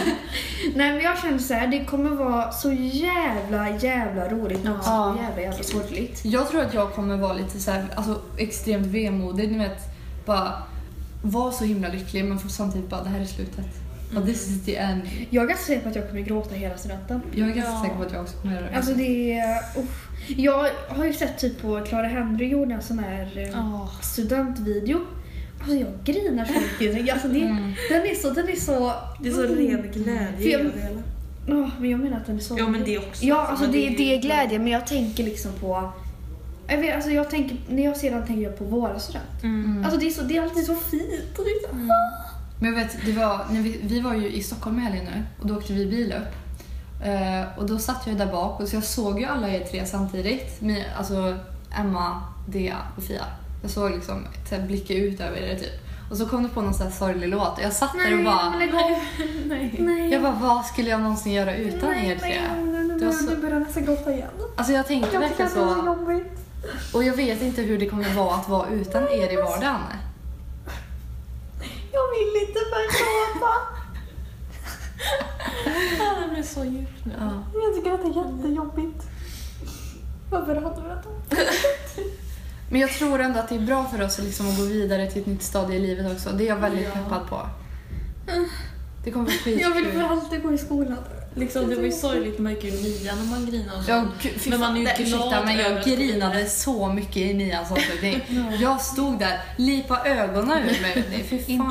Nej 0.75 0.93
men 0.93 1.01
jag 1.01 1.19
känner 1.19 1.39
så 1.39 1.55
här, 1.55 1.67
det 1.67 1.85
kommer 1.85 2.11
vara 2.11 2.53
så 2.53 2.73
jävla 2.73 3.79
jävla 3.79 4.29
roligt 4.29 4.65
men 4.65 4.77
också 4.77 4.91
Ja. 4.91 5.15
så 5.17 5.23
jävla 5.23 5.43
jävla 5.43 5.63
sorgligt. 5.63 6.21
Jag 6.25 6.49
tror 6.49 6.63
att 6.63 6.75
jag 6.75 6.93
kommer 6.95 7.17
vara 7.17 7.33
lite 7.33 7.61
så 7.61 7.71
här, 7.71 7.87
alltså 7.95 8.21
extremt 8.37 8.87
vemodig, 8.87 9.53
ni 9.53 9.59
vet. 9.59 9.79
Bara 10.27 10.63
vara 11.23 11.53
så 11.53 11.65
himla 11.65 11.89
lycklig 11.89 12.25
men 12.25 12.39
samtidigt 12.39 12.91
bara, 12.91 13.03
det 13.03 13.09
här 13.09 13.21
är 13.21 13.25
slutet. 13.25 13.67
Och 14.17 14.27
this 14.27 14.49
is 14.49 14.65
the 14.65 14.77
end. 14.77 15.03
Jag 15.31 15.45
är 15.45 15.49
ganska 15.49 15.67
säker 15.67 15.83
på 15.83 15.89
att 15.89 15.97
jag 15.97 16.09
kommer 16.09 16.21
gråta 16.21 16.55
hela 16.55 16.77
studenten. 16.77 17.21
Jag 17.35 17.49
är 17.51 17.55
ganska 17.55 17.73
Ja. 17.73 17.83
säker 17.83 17.97
på 17.97 18.03
att 18.03 18.13
jag 18.13 18.23
också 18.23 18.37
kommer 18.37 18.55
göra 18.55 18.71
det. 18.71 18.77
Alltså 18.77 18.95
det 18.95 19.33
är... 19.39 19.59
uff. 19.81 20.07
Jag 20.29 20.69
har 20.89 21.05
ju 21.05 21.13
sett 21.13 21.39
typ 21.39 21.63
på 21.63 21.81
Clara 21.89 22.07
Henry 22.07 22.49
gjorde 22.49 22.75
en 22.75 22.83
sån 22.83 22.99
här 22.99 23.51
Ja. 23.55 23.91
studentvideo. 24.03 24.99
Alltså 25.59 25.75
jag 25.75 25.89
grinar 26.05 26.45
så 26.45 26.53
mycket. 26.83 27.13
Alltså 27.13 27.29
det, 27.29 27.41
Mm. 27.41 27.73
den, 27.91 28.03
är 28.07 28.15
så, 28.15 28.31
den 28.31 28.49
är 28.49 28.57
så... 28.57 28.93
Det 29.23 29.29
är 29.29 29.33
så 29.33 29.43
ren 29.43 29.83
För 29.93 29.99
glädje 30.01 30.51
jag- 30.59 30.65
det. 30.65 31.03
Åh, 31.53 31.69
men 31.81 31.91
jag 31.91 32.01
menar 32.01 32.17
att 32.17 32.27
den 32.27 32.37
är 32.37 32.41
så... 32.41 32.57
Ja 32.59 32.69
men 32.69 32.85
det 32.85 32.99
också. 32.99 33.25
Ja, 33.25 33.37
alltså 33.47 33.67
det, 33.67 33.87
är 33.87 33.97
det 33.97 34.15
är 34.17 34.21
glädje 34.21 34.59
men 34.59 34.69
jag 34.69 34.87
tänker 34.87 35.25
liksom 35.25 35.53
på... 35.53 35.93
Jag 36.69 36.79
vet, 36.79 36.95
alltså 36.95 37.11
jag 37.11 37.31
tänker, 37.31 37.57
när 37.69 37.85
jag 37.85 37.97
ser 37.97 38.11
den 38.11 38.27
tänker 38.27 38.43
jag 38.43 38.59
på 38.59 38.65
våra 38.65 38.99
studenter. 38.99 39.45
Mm. 39.45 39.85
Alltså 39.85 40.01
det 40.01 40.07
är, 40.07 40.11
så, 40.11 40.23
det 40.23 40.37
är 40.37 40.43
alltid 40.43 40.65
så 40.67 40.75
fint. 40.75 41.39
Och 41.39 41.45
det 41.45 41.51
är 41.51 41.61
så, 41.69 41.75
Men 42.61 42.73
jag 42.75 42.85
vet, 42.85 43.07
det 43.07 43.13
var, 43.13 43.41
när 43.51 43.61
vi, 43.63 43.81
vi 43.83 44.01
var 44.01 44.15
ju 44.15 44.29
i 44.33 44.43
Stockholm 44.43 44.79
i 44.79 44.81
helgen 44.81 45.05
nu 45.05 45.23
och 45.41 45.47
då 45.47 45.57
åkte 45.57 45.73
vi 45.73 45.87
bil 45.87 46.13
upp. 46.13 46.35
Eh, 47.07 47.59
och 47.59 47.67
då 47.67 47.79
satt 47.79 48.07
jag 48.07 48.17
där 48.17 48.27
bak 48.27 48.61
och 48.61 48.69
så 48.69 48.77
jag 48.77 48.85
såg 48.85 49.21
ju 49.21 49.27
alla 49.27 49.49
er 49.49 49.61
tre 49.61 49.87
samtidigt. 49.87 50.61
Min, 50.61 50.85
alltså 50.99 51.37
Emma, 51.79 52.23
Dea 52.49 52.77
och 52.97 53.03
Fia. 53.03 53.25
Jag 53.63 53.71
såg 53.71 53.91
liksom, 53.91 54.27
blicka 54.67 54.95
ut 54.95 55.21
över 55.21 55.37
er 55.37 55.55
typ. 55.59 55.87
Och 56.11 56.17
så 56.17 56.27
kom 56.27 56.43
det 56.43 56.49
på 56.49 56.61
någon 56.63 56.75
sån 56.75 56.87
här 56.87 56.93
sorglig 56.93 57.29
låt 57.29 57.59
och 57.59 57.65
jag 57.65 57.73
satt 57.73 57.93
där 57.93 58.13
och 58.13 58.17
Nej, 58.17 58.25
bara... 58.25 58.47
av. 58.47 58.53
Nej. 59.47 59.75
Nej. 59.79 60.11
Jag 60.13 60.23
bara, 60.23 60.33
vad 60.41 60.65
skulle 60.65 60.91
jag 60.91 61.01
någonsin 61.01 61.33
göra 61.33 61.57
utan 61.57 61.91
nej, 61.91 62.11
er 62.11 62.17
tre? 62.19 62.29
Nej, 62.29 62.65
nej, 62.65 62.85
nej, 62.85 62.97
nej, 63.01 63.13
så- 63.13 63.25
nu 63.25 63.37
börjar 63.37 63.55
jag 63.55 63.63
nästan 63.63 63.85
gråta 63.85 64.13
igen. 64.13 64.29
Alltså 64.57 64.73
jag 64.73 64.87
tänkte 64.87 65.19
verkligen 65.19 65.51
så. 65.51 65.83
jobbigt. 65.87 66.33
Och 66.95 67.05
jag 67.05 67.17
vet 67.17 67.43
inte 67.43 67.63
hur 67.63 67.79
det 67.79 67.87
kommer 67.87 68.15
vara 68.15 68.35
att 68.35 68.49
vara 68.49 68.69
utan 68.69 69.03
er 69.03 69.33
i 69.33 69.37
vardagen. 69.37 69.81
Vill 72.21 72.43
inte 72.43 72.61
börja 72.73 72.91
gråta. 72.99 73.53
Det 76.23 76.35
blir 76.35 76.43
så 76.43 76.65
djupt 76.65 77.05
nu. 77.05 77.13
Ja. 77.19 77.33
Jag 77.65 77.75
tycker 77.75 77.93
att 77.93 78.01
det 78.03 78.09
är 78.21 78.25
jättejobbigt. 78.25 79.05
Varför 80.31 80.55
hade 80.55 80.83
du 80.83 80.89
detta? 80.89 81.09
Men 82.71 82.81
jag 82.81 82.91
tror 82.91 83.21
ändå 83.21 83.39
att 83.41 83.49
det 83.49 83.55
är 83.55 83.61
bra 83.61 83.85
för 83.85 84.03
oss 84.03 84.19
liksom 84.19 84.49
att 84.49 84.57
gå 84.59 84.63
vidare 84.65 85.11
till 85.11 85.21
ett 85.21 85.27
nytt 85.27 85.43
stadie 85.43 85.77
i 85.77 85.79
livet 85.81 86.13
också. 86.13 86.31
Det 86.31 86.45
är 86.45 86.49
jag 86.49 86.57
väldigt 86.57 86.85
Ja. 86.85 86.91
peppad 87.03 87.27
på. 87.29 87.47
Det 89.05 89.11
kommer 89.11 89.25
bli 89.27 89.35
skitkul. 89.35 89.61
Jag 89.61 89.75
vill 89.75 89.87
för 89.93 90.01
alltid 90.03 90.43
gå 90.43 90.53
i 90.53 90.59
skolan. 90.59 90.97
Liksom, 91.35 91.71
det 91.71 91.77
var 91.77 91.83
ju 91.83 91.93
sorgligt 91.93 92.39
med 92.39 92.53
märker 92.53 92.69
i 92.69 92.83
nian 92.83 93.19
när 93.19 93.31
man 93.31 93.47
grinade. 93.47 93.85
Jag, 93.89 94.09
fy 94.21 94.51
Men 94.51 94.61
man 94.61 94.77
är 94.77 94.81
ju 94.81 94.87
fan, 94.87 94.97
glad 94.97 95.21
ursäkta, 95.21 95.45
men 95.45 95.59
jag 95.59 95.85
grinade 95.85 96.47
så 96.47 96.89
mycket 96.89 97.17
i 97.17 97.35
nians 97.35 97.73
avslutning. 97.73 98.21
Jag 98.61 98.81
stod 98.81 99.19
där, 99.19 99.41
lipa 99.57 100.05
ögonen 100.05 100.63
ur 100.63 100.83
mig. 100.83 101.25
Fy 101.31 101.53
Inte 101.53 101.65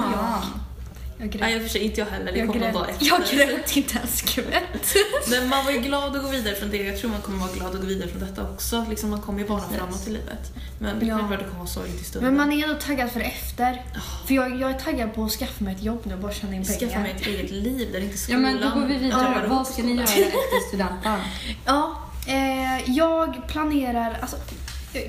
jag. 1.19 1.35
Jag 1.35 1.41
Nej, 1.41 1.53
i 1.55 1.57
och 1.57 1.61
för 1.61 1.69
sig 1.69 1.81
inte 1.81 1.99
jag 2.01 2.07
heller. 2.07 2.31
Det 2.31 2.39
Jag 2.39 2.53
grät, 2.53 2.75
efter. 2.89 3.05
jag 3.07 3.21
grät 3.31 3.77
inte 3.77 3.99
en 3.99 4.07
skvätt. 4.07 4.95
Men 5.29 5.47
man 5.49 5.65
var 5.65 5.71
ju 5.71 5.79
glad 5.79 6.15
att 6.15 6.23
gå 6.23 6.29
vidare 6.29 6.55
från 6.55 6.69
det. 6.69 6.77
Jag 6.83 6.97
tror 6.99 7.11
man 7.11 7.21
kommer 7.21 7.39
vara 7.39 7.51
glad 7.51 7.75
att 7.75 7.81
gå 7.81 7.87
vidare 7.87 8.09
från 8.09 8.19
detta 8.19 8.43
också. 8.43 8.85
Liksom, 8.89 9.09
man 9.09 9.21
kommer 9.21 9.39
ju 9.39 9.47
bara 9.47 9.61
framåt 9.69 10.07
i 10.07 10.09
livet. 10.09 10.51
Men 10.79 11.07
Ja. 11.07 11.15
det 11.15 11.37
kommer 11.37 11.57
vara 11.57 11.67
sorgligt 11.67 12.01
i 12.01 12.03
stunden. 12.03 12.33
Men 12.35 12.47
man 12.47 12.57
är 12.59 12.63
ändå 12.63 12.75
taggad 12.81 13.11
för 13.11 13.19
efter. 13.19 13.85
För 14.27 14.33
jag, 14.33 14.61
jag 14.61 14.69
är 14.71 14.79
taggad 14.79 15.13
på 15.15 15.23
att 15.23 15.31
skaffa 15.31 15.63
mig 15.63 15.75
ett 15.75 15.83
jobb 15.83 16.01
nu 16.03 16.13
och 16.13 16.19
bara 16.19 16.31
tjäna 16.33 16.55
in 16.55 16.65
pengar. 16.65 16.79
Skaffa 16.79 16.99
mig 16.99 17.11
ett 17.11 17.27
eget 17.27 17.51
liv 17.51 17.89
där 17.91 17.99
inte 17.99 18.13
Ja 18.13 18.17
skolan... 18.17 18.41
men 18.41 18.61
då 18.61 18.69
går 18.79 18.87
vi 18.87 18.97
vidare. 18.97 19.41
Ja, 19.43 19.55
Vad 19.55 19.67
ska 19.67 19.83
ni 19.83 19.91
göra 19.93 20.03
efter 20.03 20.67
studenten? 20.67 21.19
Ja, 21.65 21.99
eh, 22.27 22.89
jag 22.91 23.47
planerar... 23.47 24.17
Alltså, 24.21 24.37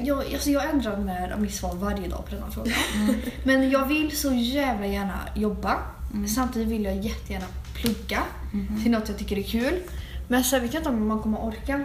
jag, 0.00 0.18
alltså 0.34 0.50
jag 0.50 0.70
ändrar 0.70 0.96
med 0.96 1.34
mitt 1.40 1.54
svar 1.54 1.74
varje 1.74 2.08
dag 2.08 2.24
på 2.28 2.34
denna 2.34 2.50
fråga. 2.50 2.72
Men 3.44 3.70
jag 3.70 3.86
vill 3.86 4.16
så 4.16 4.32
jävla 4.32 4.86
gärna 4.86 5.18
jobba. 5.34 5.78
Samtidigt 6.28 6.68
vill 6.68 6.84
jag 6.84 6.96
jättegärna 6.96 7.46
plugga 7.74 8.22
till 8.82 8.90
något 8.90 9.08
jag 9.08 9.18
tycker 9.18 9.38
är 9.38 9.42
kul. 9.42 9.74
Men 10.28 10.44
sen 10.44 10.62
vet 10.62 10.74
jag 10.74 10.80
inte 10.80 10.90
om 10.90 11.08
man 11.08 11.22
kommer 11.22 11.38
orka. 11.38 11.84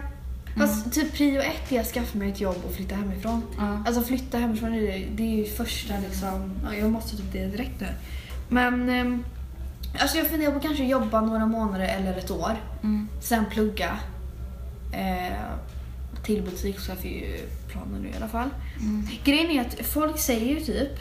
Fast 0.56 0.92
typ 0.92 1.12
prio 1.12 1.40
ett 1.40 1.72
är 1.72 1.80
att 1.80 1.86
skaffa 1.86 2.18
mig 2.18 2.30
ett 2.30 2.40
jobb 2.40 2.56
och 2.66 2.74
flytta 2.74 2.94
hemifrån. 2.94 3.42
Ja. 3.58 3.82
Alltså 3.86 4.02
flytta 4.02 4.38
hemifrån 4.38 4.74
är 4.74 4.80
det, 4.80 5.06
det 5.16 5.22
är 5.22 5.36
ju 5.36 5.44
första 5.44 5.94
liksom, 5.98 6.52
ja, 6.64 6.74
jag 6.74 6.90
måste 6.90 7.16
typ 7.16 7.32
det 7.32 7.46
direkt 7.46 7.80
nu. 7.80 7.86
Men 8.48 8.88
ehm, 8.88 9.24
alltså 9.98 10.18
jag 10.18 10.26
funderar 10.26 10.52
på 10.52 10.60
kanske 10.60 10.84
jobba 10.84 11.20
några 11.20 11.46
månader 11.46 11.88
eller 11.88 12.16
ett 12.16 12.30
år. 12.30 12.56
Mm. 12.82 13.08
Sen 13.22 13.44
plugga. 13.50 13.98
Eh, 14.92 15.36
till 16.24 16.42
butikschef 16.42 17.04
är 17.04 17.08
ju 17.08 17.38
planen 17.68 18.02
nu 18.02 18.08
i 18.08 18.16
alla 18.16 18.28
fall. 18.28 18.48
Mm. 18.80 19.08
Grejen 19.24 19.50
är 19.50 19.60
att 19.60 19.86
folk 19.86 20.18
säger 20.18 20.46
ju 20.46 20.60
typ 20.60 20.98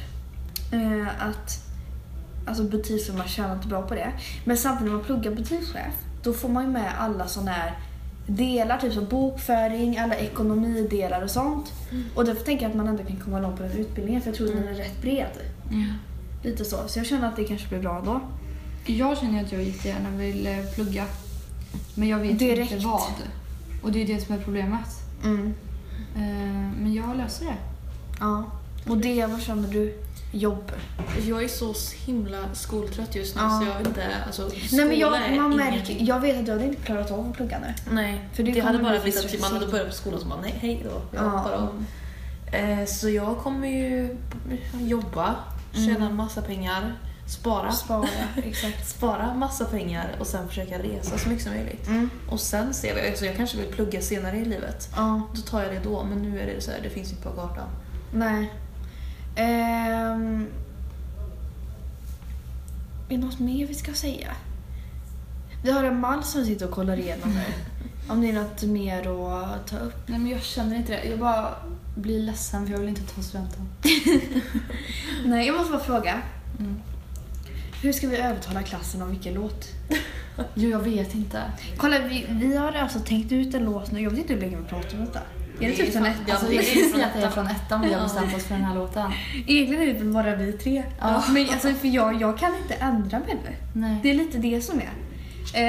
eh, 0.72 1.28
att 1.28 1.64
alltså 2.45 2.63
butikschefer 2.63 3.27
tjänar 3.27 3.55
inte 3.55 3.67
bra 3.67 3.81
på 3.81 3.93
det. 3.95 4.12
Men 4.45 4.58
samtidigt 4.58 4.91
när 4.91 4.97
man 4.97 5.05
pluggar 5.05 5.31
butikschef 5.31 5.93
då 6.23 6.34
får 6.34 6.49
man 6.49 6.63
ju 6.63 6.69
med 6.69 6.91
alla 6.99 7.27
sådana 7.27 7.51
här 7.51 7.73
delar, 8.27 8.77
typ 8.77 8.93
som 8.93 9.05
bokföring, 9.05 9.97
alla 9.97 10.15
ekonomidelar 10.15 11.21
och 11.21 11.31
sånt. 11.31 11.73
Och 12.15 12.25
därför 12.25 12.45
tänker 12.45 12.63
jag 12.63 12.69
att 12.69 12.77
man 12.77 12.88
ändå 12.88 13.03
kan 13.03 13.17
komma 13.17 13.39
långt 13.39 13.58
på 13.58 13.63
den 13.63 13.71
utbildningen 13.71 14.21
för 14.21 14.29
jag 14.29 14.38
tror 14.38 14.47
att 14.47 14.53
den 14.55 14.67
är 14.67 14.73
rätt 14.73 15.01
bred. 15.01 15.31
Mm. 15.71 15.91
Lite 16.43 16.65
så. 16.65 16.77
Så 16.88 16.99
jag 16.99 17.05
känner 17.05 17.27
att 17.27 17.36
det 17.36 17.43
kanske 17.43 17.67
blir 17.67 17.79
bra 17.79 18.01
då. 18.05 18.19
Jag 18.93 19.17
känner 19.17 19.43
att 19.43 19.51
jag 19.51 19.63
jättegärna 19.63 20.10
vill 20.10 20.47
eh, 20.47 20.65
plugga. 20.75 21.05
Men 21.95 22.08
jag 22.08 22.19
vet 22.19 22.39
Direkt. 22.39 22.71
inte 22.71 22.86
vad. 22.86 23.01
Och 23.84 23.91
det 23.91 24.01
är 24.01 24.08
det 24.08 24.25
som 24.25 24.36
är 24.36 24.39
problemet. 24.39 24.88
Mm. 25.23 25.53
Eh, 26.15 26.71
Men 26.81 26.93
jag 26.93 27.17
löser 27.17 27.45
det. 27.45 27.55
Ja. 28.19 28.43
Och 28.89 28.97
det, 28.97 29.25
vad 29.25 29.41
känner 29.41 29.67
du? 29.67 29.97
Jobb? 30.38 30.71
Jag 31.28 31.43
är 31.43 31.48
så 31.48 31.74
himla 32.06 32.38
skoltrött 32.54 33.15
just 33.15 33.36
nu 33.36 33.41
Ja. 33.41 33.60
så 33.62 33.67
jag 33.71 33.78
vet 33.78 33.88
inte, 33.88 34.08
alltså 34.26 34.50
Nej 34.71 34.86
men 34.86 35.00
jag, 35.00 35.12
man 35.38 35.56
märker, 35.56 35.98
jag 36.00 36.19
vet 36.19 36.39
att 36.39 36.45
du 36.45 36.52
hade 36.52 36.65
inte 36.65 36.82
klarat 36.82 37.12
av 37.12 37.30
att 37.30 37.36
plugga 37.36 37.60
nu. 37.60 37.74
Nej, 37.95 38.30
För 38.34 38.43
det 38.43 38.52
det, 38.52 38.60
hade 38.60 38.78
bara 38.80 38.89
bli 38.91 39.00
blivit 39.12 39.36
att 39.36 39.41
man 39.41 39.54
hade 39.54 39.67
börjat 39.71 39.88
på 39.88 39.93
skolan 39.93 40.19
så 40.19 40.26
bara 40.28 40.41
nej, 40.41 40.56
hej 40.60 40.82
då. 40.84 41.02
Jag 41.17 41.26
Ja. 41.26 41.69
Eh, 42.58 42.86
så 42.86 43.10
jag 43.10 43.38
kommer 43.38 43.67
ju 43.67 44.17
jobba, 44.80 45.36
tjäna 45.74 46.06
Mm. 46.06 46.15
massa 46.15 46.41
pengar, 46.41 46.93
spara. 47.28 47.71
Spara, 47.71 48.08
exakt. 48.45 48.88
Spara 48.89 49.34
massa 49.34 49.65
pengar 49.65 50.15
och 50.19 50.28
sen 50.28 50.48
försöka 50.48 50.80
resa 50.80 51.17
så 51.17 51.30
mycket 51.30 51.43
som 51.43 51.54
möjligt. 51.54 51.88
Mm. 51.88 52.10
Och 52.30 52.39
sen 52.39 52.74
ser 52.74 52.95
vi, 52.95 53.10
alltså 53.10 53.26
jag 53.26 53.36
kanske 53.36 53.58
vill 53.58 53.67
plugga 53.67 54.02
senare 54.02 54.38
i 54.38 54.45
livet. 54.45 54.89
Ja, 54.95 55.21
Då 55.36 55.41
tar 55.41 55.63
jag 55.63 55.71
det 55.74 55.80
då, 55.84 56.04
men 56.04 56.21
nu 56.21 56.39
är 56.39 56.45
det 56.45 56.62
så 56.62 56.71
här, 56.71 56.80
det 56.84 56.89
finns 56.89 57.12
inte 57.12 57.24
på 57.24 57.30
kartan. 57.30 57.67
nej. 58.13 58.54
Ehm, 59.36 60.48
är 63.10 63.17
det 63.17 63.17
något 63.17 63.39
mer 63.39 63.67
vi 63.67 63.74
ska 63.74 63.93
säga? 63.93 64.32
Vi 65.63 65.71
har 65.71 65.84
en 65.84 66.00
mall 66.00 66.24
som 66.24 66.45
sitter 66.45 66.65
och 66.65 66.71
kollar 66.71 66.98
igenom 66.98 67.30
nu. 67.30 67.43
Om 68.10 68.21
det 68.21 68.30
är 68.30 68.34
något 68.34 68.63
mer 68.63 69.00
att 69.08 69.67
ta 69.67 69.78
upp. 69.78 70.08
Nej 70.08 70.19
men 70.19 70.32
jag 70.32 70.43
känner 70.43 70.76
inte 70.76 70.91
det. 70.91 71.04
Jag 71.04 71.19
bara 71.19 71.56
blir 71.95 72.19
ledsen 72.19 72.65
för 72.65 72.74
jag 72.74 72.80
vill 72.80 72.89
inte 72.89 73.15
ta 73.15 73.21
studenten. 73.21 73.69
Nej, 75.26 75.48
jag 75.48 75.58
måste 75.58 75.71
bara 75.71 75.84
fråga. 75.84 76.21
Mm. 76.60 76.82
Hur 77.82 77.93
ska 77.93 78.08
vi 78.08 78.17
övertala 78.17 78.63
klassen 78.63 79.02
om 79.02 79.10
vilken 79.10 79.34
låt? 79.34 79.67
Jo, 80.54 80.69
jag 80.69 80.80
vet 80.80 81.15
inte. 81.15 81.43
Kolla, 81.78 82.00
vi, 82.00 82.26
vi 82.30 82.58
har 82.58 82.71
alltså 82.71 83.00
tänkt 83.00 83.32
ut 83.32 83.54
en 83.54 83.63
låt 83.63 83.91
nu. 83.91 84.02
Jag 84.02 84.10
vet 84.10 84.19
inte 84.19 84.34
hur 84.34 84.41
länge 84.41 84.58
vi 84.58 84.63
pratat 84.63 84.93
om 84.93 85.00
detta. 85.00 85.19
Är 85.62 85.70
det 85.70 85.76
typ 85.76 85.94
sen 85.94 86.06
ett? 86.06 86.15
Ja, 86.28 86.34
Alltså, 86.34 86.48
det 86.50 86.52
vi 86.52 86.58
är 86.60 86.63
skulle 86.63 86.84
från 86.86 86.94
säga 87.00 87.06
att 87.08 87.13
det 87.13 87.20
är 87.20 87.24
ettan. 87.24 87.32
från 87.34 87.48
ettan 87.48 87.82
vi 87.82 87.94
har 87.94 88.04
bestämt 88.04 88.36
oss 88.36 88.44
för 88.44 88.56
den 88.56 88.63
här 88.63 88.76
låten. 88.76 89.12
Egentligen 89.48 89.82
är 89.84 89.88
det 89.88 89.94
väl 90.00 90.13
bara 90.13 90.36
vi 90.36 90.54
tre. 90.54 90.84
Ja. 91.00 91.24
Men 91.30 91.50
alltså, 91.50 91.74
för 91.74 91.88
jag, 91.88 92.22
jag 92.22 92.38
kan 92.38 92.56
inte 92.56 92.74
ändra 92.74 93.20
mig 93.20 93.38
nu. 93.44 93.56
Nej. 93.74 93.98
Det 94.04 94.10
är 94.10 94.13
lite 94.13 94.38
det 94.38 94.62
som 94.62 94.80
är. 94.80 94.84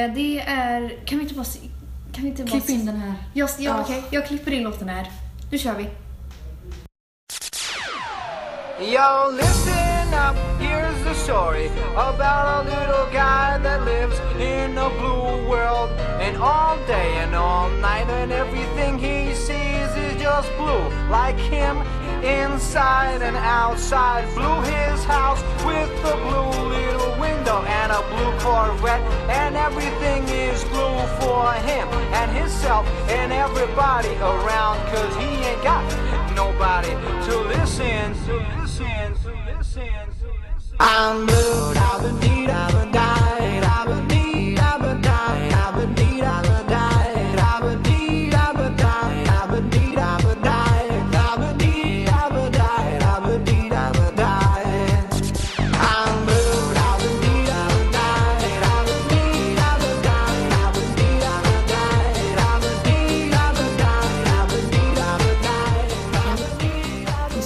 Eh, 0.05 0.15
det 0.15 0.41
är... 0.41 1.07
Kan 1.07 1.19
vi 1.19 1.23
inte 1.23 1.35
bara... 1.35 1.45
se- 1.45 1.69
Kan 2.13 2.23
vi 2.25 2.29
inte 2.31 2.43
bara... 2.45 2.51
Klipp 2.51 2.69
in 2.71 2.87
den 2.87 2.97
här. 3.01 3.15
Jag, 3.35 3.49
ja, 3.49 3.55
Ja. 3.59 3.81
okej. 3.81 4.03
Jag 4.11 4.27
klipper 4.27 4.51
in 4.53 4.63
låten 4.63 4.89
här. 4.89 5.11
Nu 5.51 5.59
kör 5.59 5.75
vi. 5.75 5.89
Yo, 8.79 9.31
listen 9.37 10.09
up, 10.27 10.37
here's 10.61 11.03
the 11.05 11.15
story 11.15 11.69
about 11.97 12.47
a 12.47 12.63
little 12.65 13.07
guy 13.13 13.59
that 13.65 13.81
lives 13.87 14.19
in 14.39 14.77
a 14.79 14.91
blue 14.99 15.49
world. 15.49 15.91
And 16.21 16.37
all 16.37 16.77
day 16.87 17.09
and 17.25 17.35
all 17.35 17.71
night, 17.71 18.07
and 18.11 18.33
everything 18.33 18.99
he 18.99 19.16
just 20.37 20.57
blue. 20.57 20.85
Like 21.09 21.39
him, 21.39 21.77
inside 22.23 23.23
and 23.23 23.37
outside. 23.37 24.23
Blue 24.35 24.61
his 24.63 25.05
house 25.05 25.41
with 25.65 25.91
a 26.13 26.17
blue 26.25 26.51
little 26.77 27.13
window 27.19 27.63
and 27.81 27.93
a 27.93 28.03
blue 28.11 28.33
Corvette. 28.41 29.01
And 29.31 29.57
everything 29.57 30.23
is 30.29 30.63
blue 30.65 30.99
for 31.21 31.53
him 31.71 31.89
and 32.19 32.31
himself 32.37 32.87
and 33.09 33.33
everybody 33.33 34.15
around. 34.33 34.77
Cause 34.93 35.13
he 35.17 35.31
ain't 35.49 35.63
got 35.63 35.83
nobody 36.35 36.93
to 37.27 37.35
listen, 37.55 38.13
to 38.27 38.35
listen, 38.61 39.15
to 39.23 39.31
listen, 39.49 39.89
to 40.21 40.29
listen. 40.45 40.77
I'm 40.79 41.25
blue, 41.27 41.73
I've 41.77 42.03
been 42.03 42.19
need, 42.21 42.51
I've 42.51 42.73
been 42.73 42.93
died, 42.93 43.16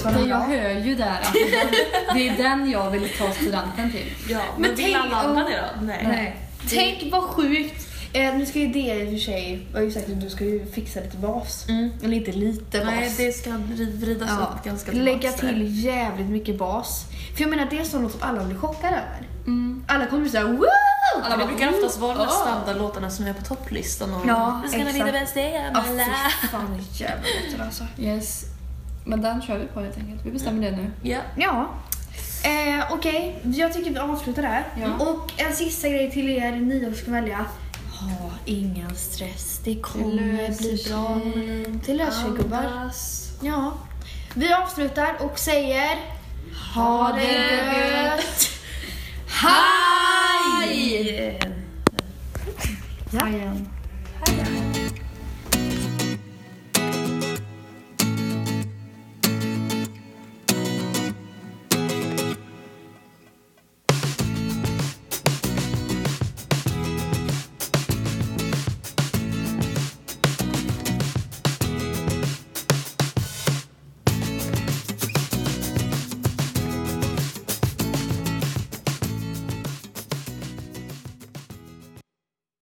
Visst 0.03 0.05
var 0.05 0.11
Det 0.11 0.19
den 0.19 0.29
jag 0.29 0.39
hör 0.39 0.69
ju 0.85 0.95
där 0.95 1.19
att 1.21 1.33
det 2.13 2.27
är 2.29 2.37
den, 2.37 2.69
jag 2.71 2.89
vill 2.91 3.09
ta 3.17 3.31
studenten 3.31 3.91
till. 3.91 4.13
Ja, 4.29 4.39
Men 4.57 4.61
men, 4.61 4.75
vill 4.75 4.85
tänk 4.85 4.97
alla 4.97 5.15
andra 5.15 5.43
det 5.43 5.63
då? 5.79 5.85
Nej. 5.85 6.03
Nej. 6.07 6.35
Tänk 6.69 7.11
vad 7.11 7.23
sjukt. 7.23 7.87
Eh, 8.13 8.35
nu 8.35 8.45
ska 8.45 8.59
ju 8.59 8.67
det 8.67 8.79
i 8.79 9.05
och 9.05 9.09
för 9.11 9.17
sig, 9.25 9.67
jag 9.71 9.79
har 9.79 9.83
ju 9.85 9.91
sagt 9.91 10.09
att 10.09 10.21
du 10.21 10.29
ska 10.29 10.43
ju 10.43 10.65
fixa 10.65 10.99
lite 10.99 11.17
bas. 11.17 11.65
Mm. 11.69 11.91
Eller 12.03 12.17
inte 12.17 12.31
lite 12.31 12.77
bas. 12.77 12.87
Nej, 12.87 13.13
det 13.17 13.31
ska 13.31 13.49
vri- 13.49 13.99
vridas 13.99 14.29
Ja, 14.39 14.53
upp 14.57 14.65
ganska 14.65 14.91
lägga 14.91 15.31
till 15.31 15.85
jävligt 15.85 16.27
mycket 16.29 16.57
bas. 16.57 17.05
För 17.35 17.41
jag 17.41 17.49
menar 17.49 17.67
det 17.69 17.79
är 17.79 17.83
sån 17.83 18.01
låt 18.03 18.11
som 18.11 18.21
alla 18.23 18.43
blir 18.43 18.57
chockade 18.57 18.95
över. 18.95 19.27
Mm. 19.45 19.83
Alla 19.87 20.05
kommer 20.05 20.27
såhär 20.29 20.43
wow! 20.43 20.65
Alla 21.23 21.37
det 21.37 21.45
brukar 21.47 21.69
oftast 21.69 21.99
vara 21.99 22.13
de 22.17 22.23
Ja. 22.23 22.29
standardlåtarna 22.29 23.09
som 23.09 23.27
är 23.27 23.33
på 23.33 23.43
topplistan. 23.45 24.13
Och 24.13 24.21
Ja, 24.27 24.61
Det 24.63 24.69
ska 24.69 24.77
bli 24.79 24.89
exakt. 24.89 25.05
det 25.05 25.11
bästa 25.11 25.39
jag 25.41 25.51
Ja, 25.53 25.67
alla. 25.73 26.05
fy 26.41 26.47
fan 26.47 26.85
jävla 26.93 27.65
alltså. 27.65 27.83
Yes. 27.99 28.43
Men 29.03 29.21
den 29.21 29.41
kör 29.41 29.57
vi 29.57 29.65
på 29.65 29.79
helt 29.81 29.97
enkelt. 29.97 30.25
Vi 30.25 30.31
bestämmer 30.31 30.71
det 30.71 30.77
nu. 30.77 30.91
Ja. 31.03 31.19
Ja. 31.37 31.67
Eh, 32.43 32.83
Okej, 32.91 33.39
jag 33.43 33.73
tycker 33.73 33.91
vi 33.91 33.97
avslutar 33.97 34.41
där. 34.41 34.63
Ja. 34.81 35.05
Och 35.05 35.31
en 35.37 35.53
sista 35.53 35.89
grej 35.89 36.11
till 36.11 36.29
er 36.29 36.51
nya 36.51 36.85
som 36.87 36.95
ska 36.95 37.11
välja. 37.11 37.45
Ha 37.99 38.29
ingen 38.45 38.95
stress, 38.95 39.61
det 39.63 39.75
kommer 39.75 40.57
bli 40.57 40.83
bra. 40.89 41.19
Det 41.85 41.93
löser 41.93 42.21
sig 42.21 42.31
gubbar. 42.37 42.91
Ja. 43.41 43.73
Vi 44.33 44.53
avslutar 44.53 45.15
och 45.19 45.39
säger 45.39 45.97
Ha 46.75 47.11
det 47.15 48.03
gött! 48.03 48.49
Hej! 49.27 51.39
Hej. 53.11 53.51